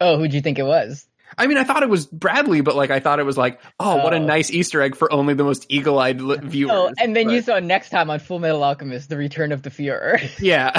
[0.00, 1.06] Oh, who'd you think it was?
[1.36, 3.96] I mean, I thought it was Bradley, but like I thought it was like, oh,
[3.96, 4.24] what a Oh.
[4.24, 6.72] nice Easter egg for only the most eagle-eyed li- viewers.
[6.74, 9.68] Oh, and then you saw next time on Full Metal Alchemist, The Return of the
[9.70, 10.22] Fuhrer.
[10.40, 10.72] Yeah.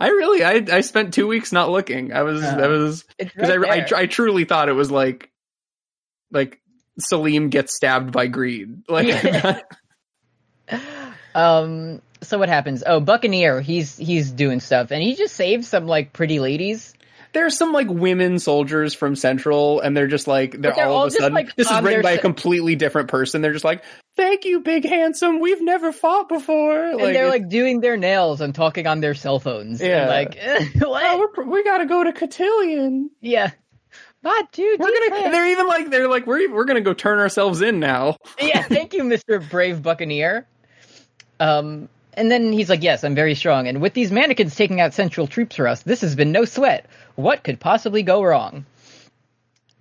[0.00, 2.12] I really, I, I spent two weeks not looking.
[2.12, 5.30] I was, Uh, I was, because right I, I, I truly thought it was like,
[6.36, 6.60] like
[7.00, 8.82] Selim gets stabbed by greed.
[8.88, 9.64] Like,
[11.34, 12.00] um.
[12.22, 12.82] So what happens?
[12.86, 16.94] Oh, Buccaneer, he's he's doing stuff, and he just saves some like pretty ladies.
[17.34, 21.02] there's some like women soldiers from Central, and they're just like, they're, they're all, all
[21.04, 23.42] of a sudden, like, this is written by a completely different person.
[23.42, 23.84] They're just like,
[24.16, 25.40] thank you, big handsome.
[25.40, 26.82] We've never fought before.
[26.82, 29.80] And they're like doing their nails and talking on their cell phones.
[29.82, 30.08] Yeah.
[30.08, 30.38] like
[30.78, 31.04] what?
[31.04, 33.10] oh, we gotta go to Cotillion.
[33.20, 33.50] yeah.
[34.26, 35.30] But dude, We're gonna.
[35.30, 38.16] They're even like they're like we're we're gonna go turn ourselves in now.
[38.40, 39.48] yeah, thank you, Mr.
[39.48, 40.48] Brave Buccaneer.
[41.38, 43.68] Um, and then he's like, yes, I'm very strong.
[43.68, 46.86] And with these mannequins taking out central troops for us, this has been no sweat.
[47.14, 48.66] What could possibly go wrong?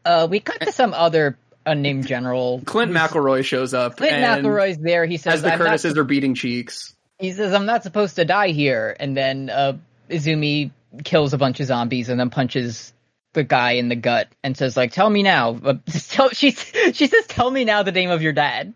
[0.06, 2.62] Uh, we cut to some other unnamed general.
[2.66, 3.98] Clint McElroy shows up.
[3.98, 5.08] Clint McElroy's there.
[5.08, 6.94] He says, as the I'm not, Curtises are beating cheeks.
[7.18, 8.96] he says, I'm not supposed to die here.
[9.00, 9.78] And then, uh,
[10.08, 10.70] Izumi
[11.04, 12.94] kills a bunch of zombies and then punches
[13.36, 17.08] the guy in the gut and says like, "Tell me now." But tell, she she
[17.08, 18.74] says, "Tell me now the name of your dad."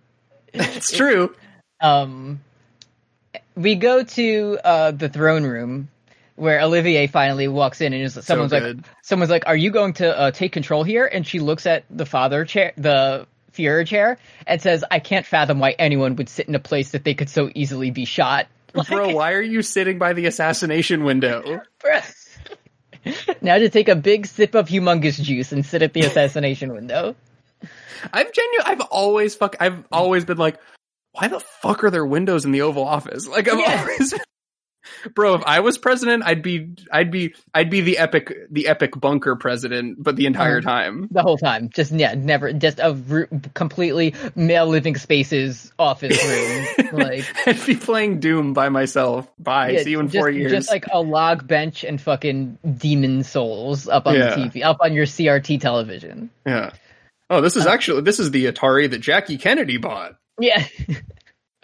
[0.53, 1.35] It's true.
[1.81, 2.41] Um,
[3.55, 5.89] we go to uh, the throne room
[6.35, 10.17] where Olivier finally walks in and is someone's like, someone's like, "Are you going to
[10.17, 14.61] uh, take control here?" And she looks at the father chair, the Führer chair, and
[14.61, 17.49] says, "I can't fathom why anyone would sit in a place that they could so
[17.55, 18.47] easily be shot."
[18.87, 21.61] Bro, why are you sitting by the assassination window?
[23.41, 27.15] now to take a big sip of humongous juice and sit at the assassination window.
[28.13, 28.65] I've genuine.
[28.65, 29.55] I've always fuck.
[29.59, 30.59] I've always been like,
[31.11, 33.27] why the fuck are there windows in the Oval Office?
[33.27, 33.79] Like I've Yeah.
[33.81, 34.13] always.
[35.15, 38.99] Bro, if I was president, I'd be, I'd be, I'd be the epic, the epic
[38.99, 40.65] bunker president, but the entire Mhm.
[40.65, 41.07] time.
[41.11, 46.89] The whole time, just yeah, never, just a ru- completely male living spaces office room,
[46.99, 49.27] like I'd be playing Doom by myself.
[49.39, 49.71] Bye.
[49.71, 50.51] yeah, See you in just, four years.
[50.51, 54.35] Just like a log bench and fucking Demon's Souls up on Yeah.
[54.35, 56.29] the TV, up on your CRT television.
[56.45, 56.71] yeah.
[57.31, 60.15] Oh, this is actually this is the Atari that Jackie Kennedy bought.
[60.39, 60.65] Yeah.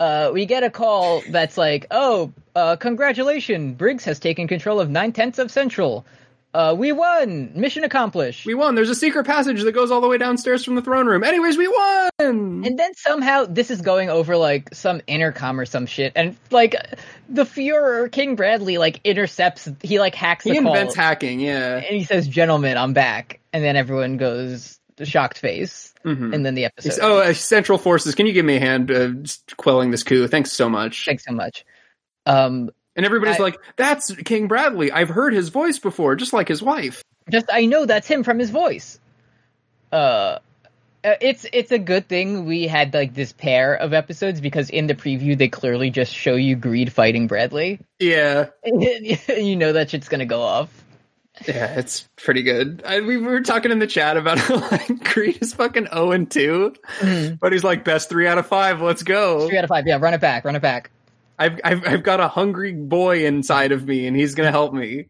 [0.00, 3.76] Uh, we get a call that's like, "Oh, uh, congratulations!
[3.76, 6.06] Briggs has taken control of nine tenths of Central.
[6.54, 7.52] Uh, we won!
[7.54, 8.74] Mission accomplished!" We won.
[8.74, 11.22] There's a secret passage that goes all the way downstairs from the throne room.
[11.22, 12.10] Anyways, we won.
[12.18, 16.74] And then somehow this is going over like some intercom or some shit, and like
[17.28, 19.68] the Führer King Bradley like intercepts.
[19.82, 21.40] He like hacks he the call, He invents hacking.
[21.40, 21.76] Yeah.
[21.76, 26.34] and he says, "Gentlemen, I'm back." And then everyone goes shocked face, Mhm.
[26.34, 26.98] and then the episode.
[27.02, 29.10] Oh, uh, Central Forces, can you give me a hand uh,
[29.56, 30.26] quelling this coup?
[30.26, 31.04] Thanks so much.
[31.04, 31.64] Thanks so much.
[32.26, 34.90] Um, And everybody's I- like, "That's King Bradley.
[34.92, 38.38] I've heard his voice before, just like his wife." just I know that's him from
[38.38, 38.98] his voice.
[39.92, 40.38] Uh,
[41.02, 44.86] uh, it's it's a good thing we had like this pair of episodes because in
[44.86, 47.78] the preview they clearly just show you Greed fighting Bradley.
[47.98, 50.68] Yeah, you know that shit's gonna go off.
[51.48, 52.82] Yeah, it's pretty good.
[52.84, 56.30] I, we were talking in the chat about how like Greed is fucking zero and
[56.30, 56.74] 2
[57.40, 58.80] but he's like best three out of five.
[58.82, 59.48] Let's go.
[59.48, 59.86] Three out of five.
[59.86, 60.44] Yeah, run it back.
[60.44, 60.90] Run it back.
[61.38, 65.06] I've, I've I've got a hungry boy inside of me, and he's gonna help me.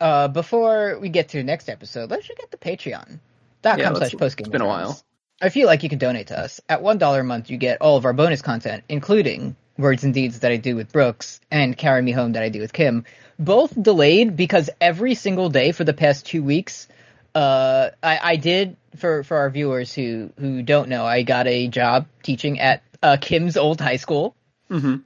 [0.00, 3.18] Uh, before we get to the next episode, let's look at the Patreon.
[3.62, 4.40] dot Yeah, com slash postgame.
[4.40, 5.00] it's been a while.
[5.42, 6.60] I feel like you can donate to us.
[6.68, 10.12] At one dollar a month, you get all of our bonus content, including words and
[10.12, 13.04] deeds that I do with Brooks and carry me home that I do with Kim.
[13.38, 16.88] Both delayed because every single day for the past two weeks,
[17.34, 21.68] uh, I, I did for for our viewers who who don't know, I got a
[21.68, 24.34] job teaching at uh, Kim's old high school.
[24.70, 25.04] Mhm.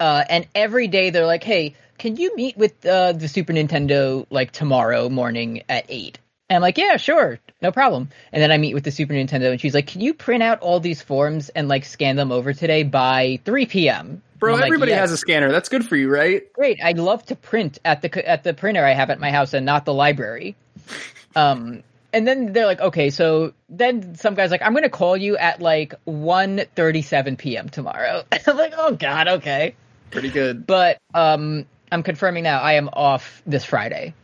[0.00, 4.26] Uh, and every day they're like, "Hey, can you meet with uh, the Super Nintendo
[4.30, 6.18] like tomorrow morning at 8?
[6.48, 9.50] And I'm like, "Yeah, sure, no problem." And then I meet with the Super Nintendo,
[9.50, 12.52] and she's like, "Can you print out all these forms and like scan them over
[12.52, 15.50] today by 3 p.m.?" Bro, I'm like, everybody "Yes." has a scanner.
[15.50, 16.52] That's good for you, right?
[16.52, 16.78] great.
[16.82, 19.66] I'd love to print at the at the printer I have at my house and
[19.66, 20.56] not the library.
[21.36, 25.16] Um, and then they're like, okay, so then some guy's like, I'm going to call
[25.16, 27.68] you at like 1.37 p.m.
[27.68, 28.24] tomorrow.
[28.46, 29.74] I'm like, oh god, okay.
[30.10, 30.66] Pretty good.
[30.66, 32.60] But um, I'm confirming now.
[32.60, 34.14] I am off this Friday,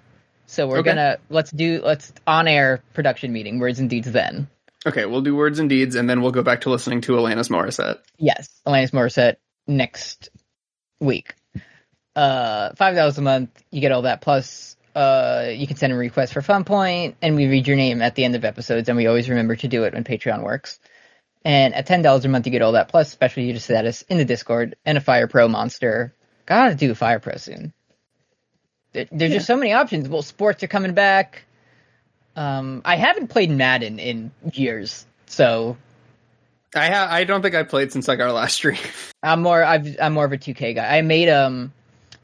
[0.55, 0.91] so we're Okay.
[0.91, 3.59] gonna let's do let's on air production meeting.
[3.59, 4.49] Words and deeds then.
[4.87, 7.49] Okay, we'll do words and deeds, and then we'll go back to listening to Alanis
[7.51, 7.99] Morissette.
[8.19, 9.37] Yes, Alanis Morissette
[9.67, 10.29] next
[11.01, 11.35] week.
[12.15, 14.21] Uh, five dollars a month, you get all that.
[14.21, 18.03] Plus, uh, you can send a request for Fun Point, and we read your name
[18.03, 20.79] at the end of episodes, and we always remember to do it when Patreon works.
[21.47, 24.19] And at ten dollars a month, you get all that plus special user status in
[24.19, 26.15] the Discord and a Fire Pro monster.
[26.47, 27.73] Gotta do a Fire Pro soon.
[28.95, 30.09] There, there's just so many options.
[30.09, 31.45] Well, sports are coming back.
[32.37, 35.77] Um, I haven't played Madden in years, so
[36.75, 38.79] I ha- I don't think I played since like our last stream.
[39.23, 40.97] I'm more I've I'm more of a 2K guy.
[40.99, 41.73] I made um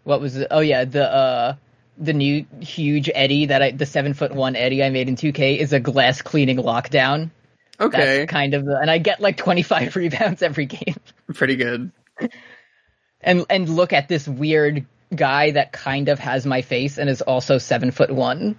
[0.04, 0.48] what was it?
[0.50, 1.54] Oh yeah, the uh
[1.98, 5.58] the new huge Eddie that I the seven foot one Eddie I made in 2K
[5.58, 7.30] is a glass cleaning lockdown.
[7.78, 10.96] Okay, That's kind of the and I get like 25 rebounds every game.
[11.34, 11.92] pretty good.
[13.20, 17.22] And and look at this weird guy that kind of has my face and is
[17.22, 18.56] also seven foot one.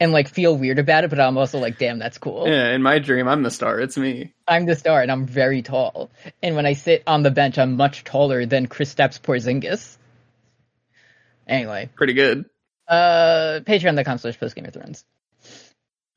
[0.00, 2.48] And like feel weird about it, but I'm also like, damn, that's cool.
[2.48, 3.78] Yeah, in my dream, I'm the star.
[3.80, 4.32] It's me.
[4.48, 6.10] I'm the star and I'm very tall.
[6.42, 9.98] And when I sit on the bench, I'm much taller than Kristaps Porzingis.
[11.46, 12.46] Anyway, Pretty good.
[12.88, 15.04] uh, patreon.com slash postgame of thrones.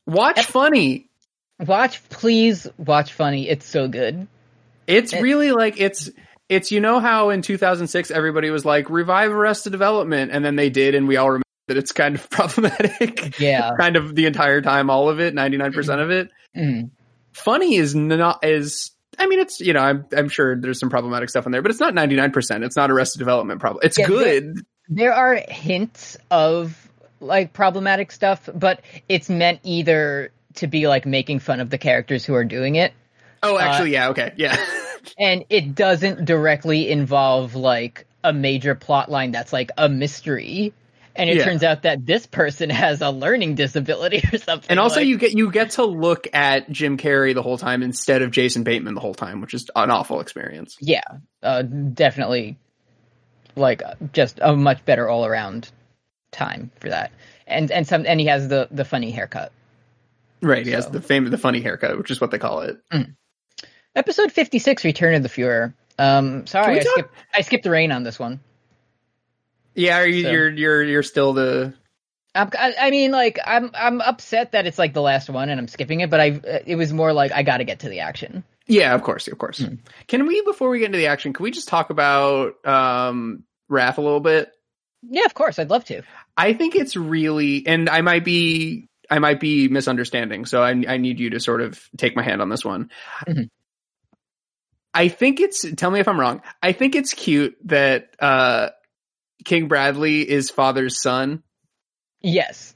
[0.05, 1.09] Watch funny.
[1.59, 3.49] Watch, please watch Funny.
[3.49, 4.27] It's so good.
[4.87, 6.09] It's It- really like it's
[6.49, 10.69] it's you know how in 2006 everybody was like revive Arrested Development, and then they
[10.69, 13.39] did, and we all remember that it's kind of problematic.
[13.39, 13.71] Yeah.
[13.79, 16.29] kind of the entire time, all of it, 99 percent of it.
[16.55, 16.91] Mm.
[17.33, 18.91] Funny is not is.
[19.17, 21.71] I mean, it's you know, I'm I'm sure there's some problematic stuff in there, but
[21.71, 22.31] it's not 99.
[22.31, 23.81] percent It's not Arrested Development problem.
[23.83, 24.65] It's Yeah, good.
[24.87, 31.39] There are hints of like problematic stuff, but it's meant either to be like making
[31.39, 32.93] fun of the characters who are doing it,
[33.45, 34.57] Oh, actually, yeah, okay, yeah.
[35.17, 40.73] and it doesn't directly involve like a major plot line that's like a mystery.
[41.17, 41.45] And it Yeah.
[41.45, 44.69] turns out that this person has a learning disability or something.
[44.69, 47.83] and also, like- you get you get to look at Jim Carrey the whole time
[47.83, 50.75] instead of Jason Bateman the whole time, which is an awful experience.
[50.81, 51.03] yeah,
[51.41, 52.57] uh, definitely,
[53.55, 55.69] like just a much better all around
[56.31, 57.11] time for that.
[57.47, 59.51] And and some and he has the the funny haircut.
[60.41, 62.77] Right, he has So- the famous the funny haircut, which is what they call it.
[63.95, 65.73] Episode fifty six, Return of the Fuhrer.
[65.97, 68.39] Um, sorry, I talk- skipped I skipped the rain on this one.
[69.73, 71.73] Yeah, are you, So- you're you're you're still the
[72.33, 75.57] I'm, I, I mean, like I'm I'm upset that it's like the last one and
[75.59, 78.01] I'm skipping it, but I it was more like I got to get to the
[78.01, 78.43] action.
[78.67, 79.59] Yeah, of course, of course.
[79.59, 79.75] Hmm.
[80.07, 83.99] Can we, before we get into the action, can we just talk about um, Wrath
[83.99, 84.51] a little bit?
[85.07, 86.01] Yeah, of course, I'd love to.
[86.35, 90.97] I think it's really, and I might be, I might be misunderstanding, so I, I
[90.97, 92.89] need you to sort of take my hand on this one.
[93.27, 93.49] Mhm.
[94.95, 95.65] I think it's.
[95.75, 96.41] Tell me if I'm wrong.
[96.63, 98.69] I think it's cute that uh,
[99.43, 101.43] King Bradley is father's son.
[102.21, 102.73] Yes.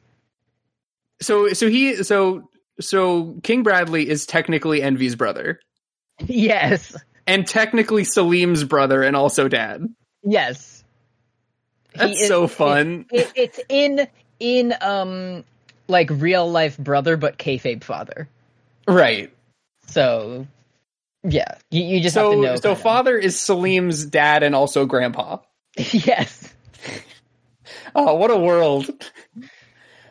[1.21, 5.60] So, so he, so, so King Bradley is technically Envy's brother,
[6.27, 6.95] Yes.
[7.25, 9.86] and technically Selim's brother, and also dad.
[10.23, 10.84] Yes.
[11.95, 13.05] That's is- so fun.
[13.12, 14.08] It, it's in
[14.39, 15.43] in um
[15.88, 18.29] like real life brother, but kayfabe father.
[18.88, 19.34] Right.
[19.88, 20.45] So
[21.23, 22.55] yeah, you, you just have to So, know.
[22.55, 25.38] so father is Selim's dad and also grandpa.
[25.77, 26.53] yes.
[27.95, 28.89] Oh, what a world!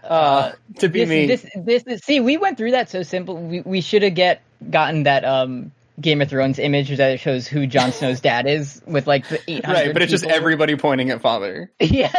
[0.03, 1.27] Uh, to be This, me.
[1.27, 3.37] this this is see, we went through that so simple.
[3.37, 7.67] We we should have get gotten that um Game of Thrones image that shows who
[7.67, 9.79] Jon Snow's dad is with like the eight hundred.
[9.87, 11.71] right, but it's just everybody pointing at father.
[11.81, 12.13] Yeah.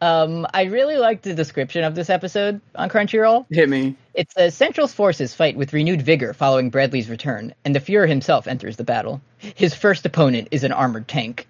[0.00, 3.46] Um, I really liked the description of this episode on Crunchyroll.
[3.50, 3.96] Hit me.
[4.14, 8.46] It says Central's forces fight with renewed vigor following Bradley's return, and the Fuhrer himself
[8.46, 9.20] enters the battle.
[9.38, 11.46] His first opponent is an armored tank.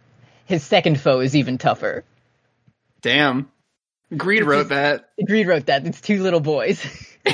[0.47, 2.05] His second foe is even tougher.
[3.03, 3.51] Damn.
[4.17, 5.11] Greed wrote that.
[5.27, 5.85] Greed wrote that.
[5.85, 6.85] It's two little boys.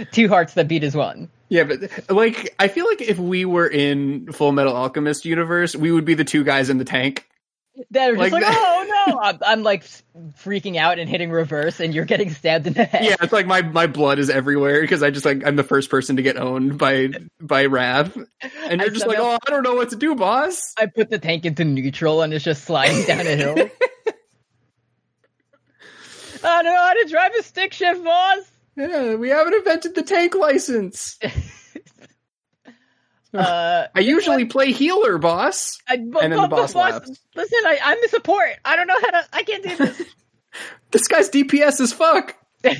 [0.12, 1.28] two hearts that beat as one.
[1.48, 5.90] yeah, but like, I feel like if we were in Full Metal Alchemist universe, we
[5.90, 7.26] would be the two guys in the tank.
[7.90, 9.18] They're just Like like, oh no!
[9.22, 9.84] I'm, I'm like
[10.42, 13.04] freaking out and hitting reverse, and you're getting stabbed in the head.
[13.04, 15.90] Yeah, it's like my my blood is everywhere because I just like I'm the first
[15.90, 18.16] person to get owned by by Wrath,
[18.64, 20.74] and you're just like, oh, I don't know what to do, boss.
[20.78, 23.56] I put the tank into neutral and it's just sliding down a hill.
[26.42, 28.50] I don't know how to drive a stick shift, boss.
[28.76, 31.18] Yeah, we haven't invented the tank license.
[33.32, 35.78] Uh, I usually play healer, boss.
[35.88, 37.10] I, but, And then the boss laughs.
[37.34, 38.50] Listen, I, I'm the support.
[38.64, 39.24] I don't know how to.
[39.32, 40.02] I can't do this.
[40.90, 42.34] This guy's DPS as fuck.
[42.64, 42.72] uh,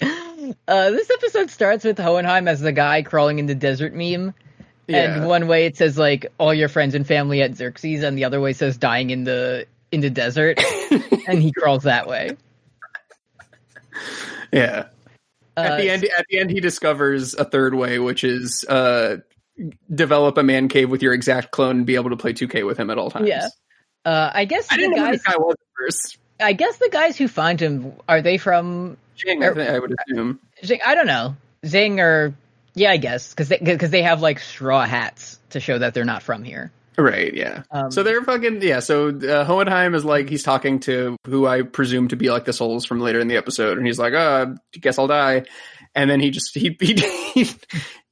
[0.00, 4.34] this episode starts with Hohenheim as the guy crawling in the desert meme.
[4.88, 5.18] Yeah.
[5.18, 8.24] And one way it says like all your friends and family at Xerxes, and the
[8.24, 10.58] other way says dying in the in the desert,
[11.28, 12.36] and he crawls that way.
[14.52, 14.86] Yeah.
[15.58, 19.16] Uh, At the end, at the end, he discovers a third way, which is uh,
[19.92, 22.78] develop a man cave with your exact clone and be able to play 2K with
[22.78, 23.28] him at all times.
[23.28, 23.48] Yeah.
[24.04, 25.22] Uh, I guess I the didn't know who guys.
[25.22, 26.18] guy was at first.
[26.40, 28.96] I guess the guys who find him are they from?
[29.16, 30.38] Jing, I, think, I would assume.
[30.64, 31.36] Zing- I don't know.
[31.66, 32.34] Zing or
[32.74, 36.04] yeah, I guess because they because they have like straw hats to show that they're
[36.04, 36.70] not from here.
[37.00, 37.62] Right, yeah.
[37.70, 38.80] Um, so they're fucking yeah.
[38.80, 42.52] So uh, Hohenheim is like he's talking to who I presume to be like the
[42.52, 45.44] souls from later in the episode, and he's like, "Uh, guess I'll die,"
[45.94, 47.48] and then he just he he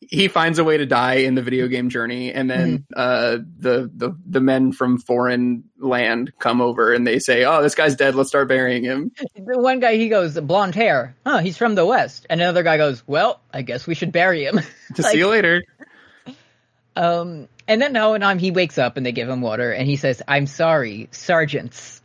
[0.00, 2.92] he finds a way to die in the video game journey, and then Mm-hmm.
[2.96, 7.74] uh the the the men from foreign land come over and they say, "Oh, this
[7.74, 8.14] guy's dead.
[8.14, 11.16] Let's start burying him." The one guy he goes blonde hair.
[11.26, 11.38] Huh?
[11.38, 12.24] He's from the west.
[12.30, 14.60] And another guy goes, well, I guess we should bury him.
[14.94, 15.64] To Like- see you later.
[16.96, 20.22] um, and then Hohenheim he wakes up and they give him water and he says,
[20.26, 22.00] "I'm sorry, sergeants."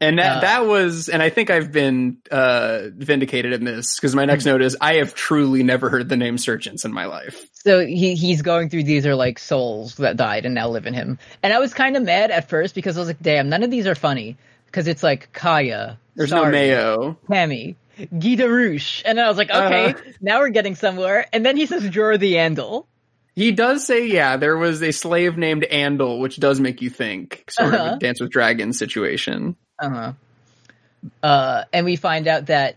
[0.00, 4.16] And that Uh, that was, and I think I've been uh vindicated in this because
[4.16, 7.46] my next note is I have truly never heard the name Surgeons in my life.
[7.52, 10.94] So he he's going through these are like souls that died and now live in
[10.94, 11.20] him.
[11.44, 13.70] And I was kind of mad at first because I was like, damn, none of
[13.70, 14.36] these are funny
[14.66, 15.98] because it's like Kaya.
[16.16, 17.16] There's no mayo.
[17.30, 17.76] Tammy,
[18.18, 19.02] Gita Roosh.
[19.04, 20.12] And I was like, okay, Uh-huh.
[20.20, 21.26] now we're getting somewhere.
[21.32, 22.86] And then he says Jor the Andal.
[23.34, 27.44] He does say, yeah, there was a slave named Andal, which does make you think,
[27.50, 27.94] sort of Uh-huh.
[27.94, 29.56] a Dance with Dragons situation.
[29.78, 30.12] Uh-huh.
[31.22, 32.76] Uh And we find out that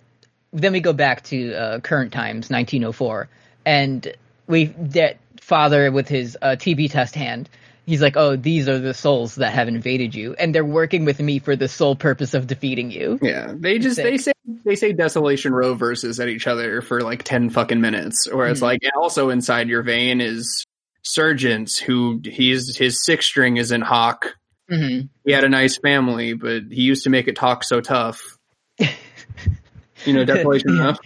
[0.53, 3.27] then we go back to uh, current times, 1904,
[3.65, 4.13] and
[4.47, 7.49] we that father with his uh, TB test hand
[7.85, 11.19] he's like, "Oh, these are the souls that have invaded you, and they're working with
[11.19, 14.33] me for the sole purpose of defeating you." Yeah, they just they say
[14.63, 18.59] they say Desolation Row verses at each other for like ten fucking minutes, or it's
[18.59, 18.65] Hmm.
[18.65, 20.65] like and also inside your vein is
[21.03, 24.35] Surgeons, who he's his sixth string is in Hawk.
[24.69, 28.21] hmm He had a nice family, but he used to make it talk so tough.
[28.79, 30.93] you know, Desolation Row.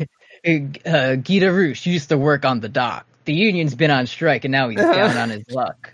[0.85, 3.05] Uh, Gita Roosh used to work on the dock.
[3.25, 5.93] The union's been on strike, and now he's down on his luck.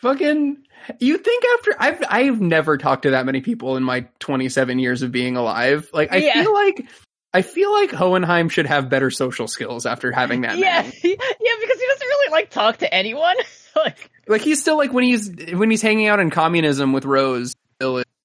[0.00, 0.56] fucking,
[0.98, 5.02] you think after I've I've never talked to that many people in my 27 years
[5.02, 5.88] of being alive.
[5.92, 6.42] Like I Yeah.
[6.42, 6.86] feel like
[7.34, 10.58] I feel like Hohenheim should have better social skills after having that.
[10.58, 13.36] Yeah, yeah, because he doesn't really like talk to anyone.
[13.76, 17.54] like, like he's still like when he's when he's hanging out in communism with Rose.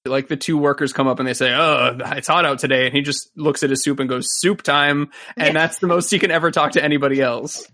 [0.05, 2.95] Like the two workers come up and they say, "Oh, it's hot out today," and
[2.95, 5.53] he just looks at his soup and goes, "Soup time," and Yeah.
[5.53, 7.67] that's the most he can ever talk to anybody else.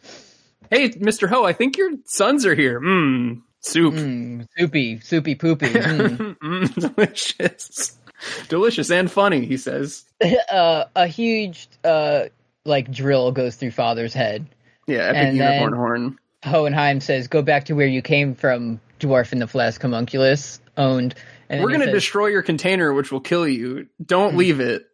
[0.70, 2.80] hey, Mister Ho, I think your sons are here.
[2.80, 3.94] Mmm, soup.
[3.94, 5.66] mm, soupy, soupy poopy.
[5.66, 6.36] mm.
[6.38, 7.96] Mm, delicious.
[8.48, 10.04] Delicious and funny, he says.
[10.50, 12.24] uh, a huge uh
[12.64, 14.46] like drill goes through father's head.
[14.86, 16.18] Yeah, epic And unicorn horn.
[16.44, 21.14] Hohenheim says, "Go back to where you came from, dwarf in the flask homunculus owned."
[21.48, 23.88] And We're gonna destroy your container, which will kill you.
[24.04, 24.38] Don't Mm.
[24.38, 24.86] leave it.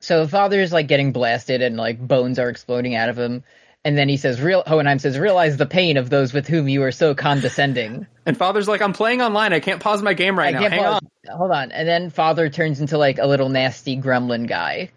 [0.00, 3.42] So father's like getting blasted and like bones are exploding out of him.
[3.84, 6.82] And then he says, "Real." Hohenheim says, "Realize the pain of those with whom you
[6.82, 9.52] are so condescending." And father's like, I'm playing online.
[9.52, 10.70] I can't pause my game right I now.
[10.70, 11.36] Hang pause- on.
[11.36, 11.72] Hold on.
[11.72, 14.88] And then father turns into like a little nasty gremlin guy.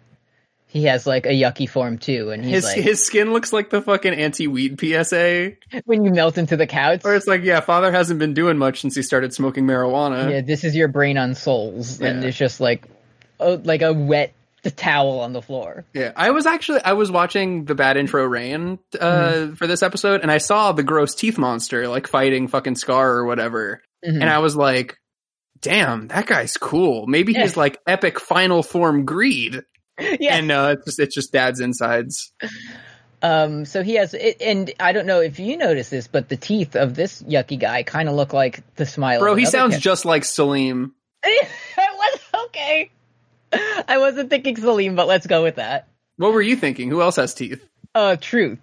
[0.66, 3.68] He has like a yucky form too, and he's His like, his skin looks like
[3.68, 5.52] the fucking anti-weed PSA.
[5.84, 7.02] when you melt into the couch.
[7.04, 10.30] Or it's like, yeah, father hasn't been doing much since he started smoking marijuana.
[10.30, 12.86] Yeah, this is your brain on souls, and it's just like,
[13.40, 14.34] oh, like a wet
[14.70, 15.84] towel on the floor.
[15.94, 19.54] Yeah, I was actually I was watching the Bad Intro Rain uh, Mm-hmm.
[19.54, 23.24] for this episode, and I saw the gross teeth monster like fighting fucking Scar or
[23.26, 24.20] whatever, Mhm.
[24.20, 24.96] and I was like,
[25.60, 27.06] "Damn, that guy's cool.
[27.06, 29.62] Maybe he's like epic final form greed."
[29.98, 30.36] yeah.
[30.36, 32.32] And uh, it's just it's just Dad's insides.
[33.20, 33.64] Um.
[33.64, 36.76] So he has, it, and I don't know if you notice this, but the teeth
[36.76, 39.18] of this yucky guy kind of look like the smile.
[39.18, 39.82] Bro, he sounds cat.
[39.82, 40.94] just like Selim.
[41.24, 42.90] Was okay.
[43.88, 45.88] I wasn't thinking Selim, but let's go with that.
[46.16, 46.90] What were you thinking?
[46.90, 47.64] Who else has teeth?
[47.94, 48.58] Uh, truth.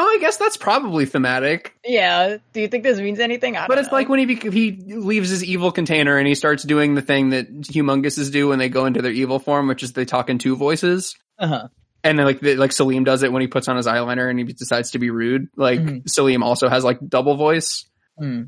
[0.00, 1.74] Oh, I guess that's probably thematic.
[1.84, 2.36] Yeah.
[2.52, 3.56] Do you think this means anything?
[3.56, 3.96] I But it's know.
[3.96, 7.50] like when he he leaves his evil container and he starts doing the thing that
[7.62, 10.54] humongouses do when they go into their evil form, which is they talk in two
[10.56, 11.16] voices.
[11.38, 11.66] uh-huh.
[12.04, 14.38] And then like the, like Selim does it when he puts on his eyeliner and
[14.38, 15.48] he decides to be rude.
[15.56, 16.08] Like Mhm.
[16.08, 17.84] Selim also has like double voice,
[18.16, 18.42] Hmm.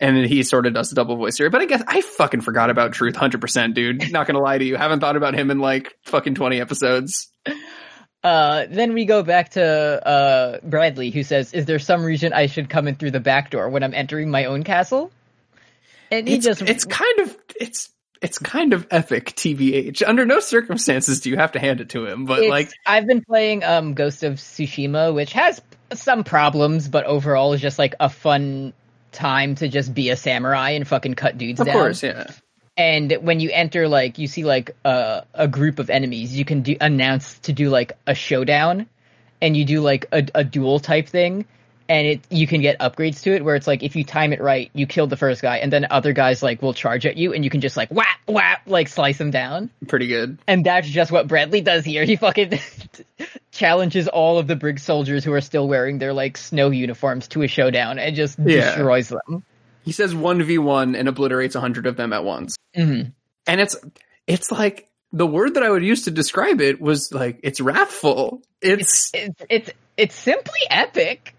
[0.00, 1.50] And then he sort of does the double voice here.
[1.50, 4.10] But I guess I fucking forgot about Truth, hundred percent, dude.
[4.12, 7.30] Not gonna lie to you, haven't thought about him in like fucking twenty episodes.
[8.22, 12.46] Uh, then we go back to uh, Bradley, who says, "Is there some reason I
[12.46, 15.12] should come in through the back door when I'm entering my own castle?"
[16.10, 17.88] And he It's, just it's kind of it's
[18.22, 20.02] it's kind of epic, tbh.
[20.06, 23.24] Under no circumstances do you have to hand it to him, but like I've been
[23.24, 25.60] playing um, Ghost of Tsushima, which has
[25.92, 28.72] some problems, but overall is just like a fun
[29.16, 31.74] time to just be a samurai and fucking cut dudes of down.
[31.74, 32.30] course, yeah.
[32.76, 36.60] And when you enter, like you see like uh, a group of enemies, you can
[36.60, 38.86] do announce to do like a showdown,
[39.40, 41.46] and you do like a, a duel type thing,
[41.88, 44.40] and it you can get upgrades to it where it's like if you time it
[44.40, 47.32] right, you kill the first guy, and then other guys like will charge at you,
[47.32, 49.70] and you can just like whap whap like slice them down.
[49.88, 50.38] Pretty good.
[50.46, 52.04] And that's just what Bradley does here.
[52.04, 52.58] He fucking
[53.50, 57.42] challenges all of the brig soldiers who are still wearing their like snow uniforms to
[57.42, 58.66] a showdown and just Yeah.
[58.74, 59.44] destroys them.
[59.84, 62.56] He says one v one and obliterates a hundred of them at once.
[62.76, 63.12] Mhm.
[63.46, 63.76] and it's
[64.26, 68.42] it's like the word that I would use to describe it was like it's wrathful.
[68.60, 71.34] It's It's it's it's simply epic.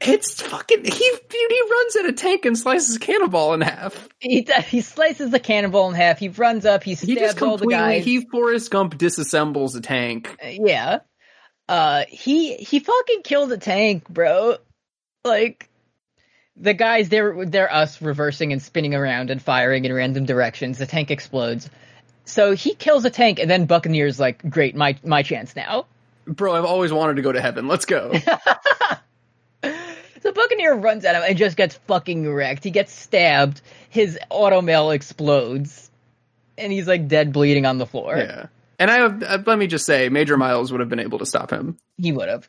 [0.00, 0.90] It's fucking he
[1.30, 4.08] he runs at a tank and slices a cannonball in half.
[4.20, 6.18] He he slices the cannonball in half.
[6.18, 6.82] He runs up.
[6.82, 8.04] He He stabs just all the guys.
[8.04, 10.36] he Forrest Gump disassembles a tank.
[10.42, 11.00] yeah.
[11.68, 14.56] Uh, he he fucking killed a tank, bro.
[15.24, 15.70] Like
[16.56, 20.78] the guys they're they're us reversing and spinning around and firing in random directions.
[20.78, 21.70] The tank explodes.
[22.26, 25.86] So he kills a tank, and then Buccaneer's like, "Great, my my chance now."
[26.26, 27.68] Bro, I've always wanted to go to heaven.
[27.68, 28.12] Let's go.
[30.24, 32.64] So Buccaneer runs at him and just gets fucking wrecked.
[32.64, 33.60] He gets stabbed.
[33.90, 35.90] His automail explodes,
[36.56, 38.16] and he's like dead, bleeding on the floor.
[38.16, 38.46] yeah.
[38.78, 41.50] And I uh, let me just say, Major Miles would have been able to stop
[41.50, 41.76] him.
[41.98, 42.48] He would have.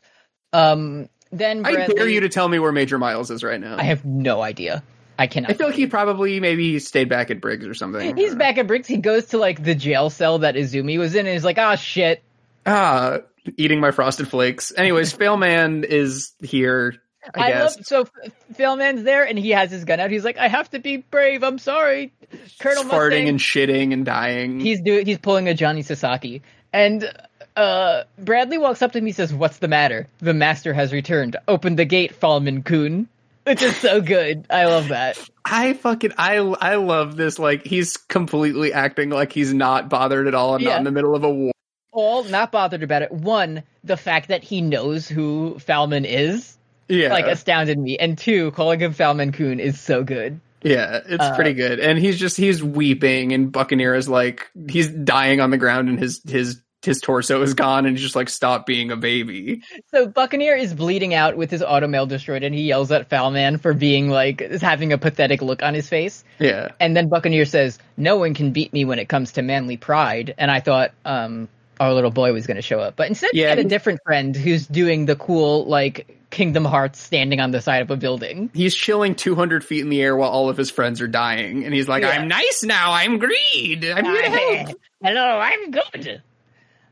[0.54, 3.76] Um, then I dare you to tell me where Major Miles is right now.
[3.78, 4.82] I have no idea.
[5.18, 5.50] I cannot.
[5.50, 8.16] I feel like he probably maybe stayed back at Briggs or something.
[8.16, 8.86] He's back at Briggs.
[8.88, 11.76] He goes to like the jail cell that Izumi was in, and he's like, "Ah,
[11.76, 12.22] shit."
[12.64, 13.18] Ah,
[13.56, 14.72] eating my frosted flakes.
[14.76, 16.96] Anyways, Falman is here.
[17.34, 17.76] I, I, guess.
[17.76, 18.08] love so
[18.54, 20.10] Falman's there, and he has his gun out.
[20.10, 21.42] He's like, "I have to be brave.
[21.42, 22.12] I'm sorry,
[22.58, 24.60] Colonel farting Mustang." and shitting and dying.
[24.60, 25.06] he's doing.
[25.06, 27.10] He's pulling a Johnny Sasaki, and
[27.56, 29.06] uh, Bradley walks up to him.
[29.06, 30.06] He says, "What's the matter?
[30.18, 31.36] The master has returned.
[31.48, 33.08] Open the gate, Falman Kun."
[33.44, 34.44] Which is so good.
[34.50, 35.18] I love that.
[35.44, 37.38] I fucking I I love this.
[37.38, 40.70] Like he's completely acting like he's not bothered at all and Yeah.
[40.70, 41.52] not in the middle of a war.
[41.92, 43.12] All not bothered about it.
[43.12, 46.55] One, the fact that he knows who Falman is,
[46.88, 47.96] Yeah, like astounded me.
[47.98, 50.40] And two, calling him Falman Kun is so good.
[50.62, 51.80] yeah, it's uh, pretty good.
[51.80, 55.98] And he's just he's weeping, and Buccaneer is like he's dying on the ground, and
[55.98, 59.62] his his his torso is gone, and he's just like stop being a baby.
[59.90, 63.74] So Buccaneer is bleeding out with his automail destroyed, and he yells at Falman for
[63.74, 66.22] being like is having a pathetic look on his face.
[66.38, 69.76] Yeah, And then Buccaneer says, "No one can beat me when it comes to manly
[69.76, 71.48] pride." And I thought, um,
[71.80, 74.00] our little boy was going to show up, but instead we Yeah, had a different
[74.04, 78.50] friend who's doing the cool like Kingdom Hearts standing on the side of a building.
[78.54, 81.72] he's chilling 200 feet in the air while all of his friends are dying, and
[81.74, 82.10] he's like, Yeah.
[82.10, 82.92] "I'm nice now.
[82.92, 83.84] I'm greed.
[83.84, 84.80] I'm here to help.
[85.02, 86.22] Hello, I'm good.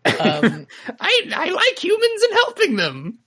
[0.07, 0.67] Um,
[1.01, 3.19] I I like humans and helping them."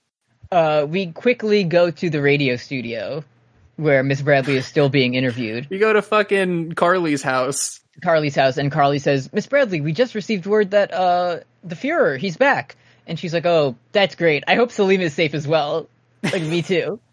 [0.52, 3.24] uh, we quickly go to the radio studio
[3.76, 5.68] where Miss Bradley is still being interviewed.
[5.70, 7.80] You go to fucking Carly's house.
[8.02, 12.18] Carly's house, and Carly says, "Miss Bradley, we just received word that uh, the Führer,
[12.18, 12.76] he's back."
[13.08, 14.44] And she's like, "Oh, that's great.
[14.48, 15.88] I hope Selim is safe as well."
[16.24, 17.00] Like me too.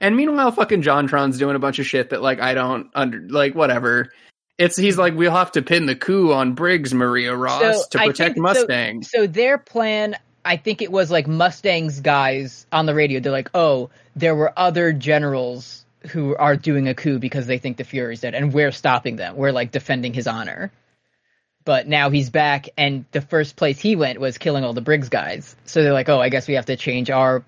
[0.00, 3.56] And meanwhile, fucking Jontron's doing a bunch of shit that like I don't under like
[3.56, 4.12] whatever.
[4.56, 8.34] It's he's like we'll have to pin the coup on Briggs, Maria Ross, to protect
[8.36, 8.66] think- so-
[9.02, 10.14] So, their plan,
[10.44, 13.18] I think it was like Mustang's guys on the radio.
[13.18, 17.76] They're like, "Oh, there were other generals who are doing a coup because they think
[17.76, 19.36] the Führer's dead, and we're stopping them.
[19.36, 20.70] We're like defending his honor."
[21.64, 25.10] But now he's back, and the first place he went was killing all the Briggs
[25.10, 25.54] guys.
[25.66, 27.44] So they're like, "Oh, I guess we have to change our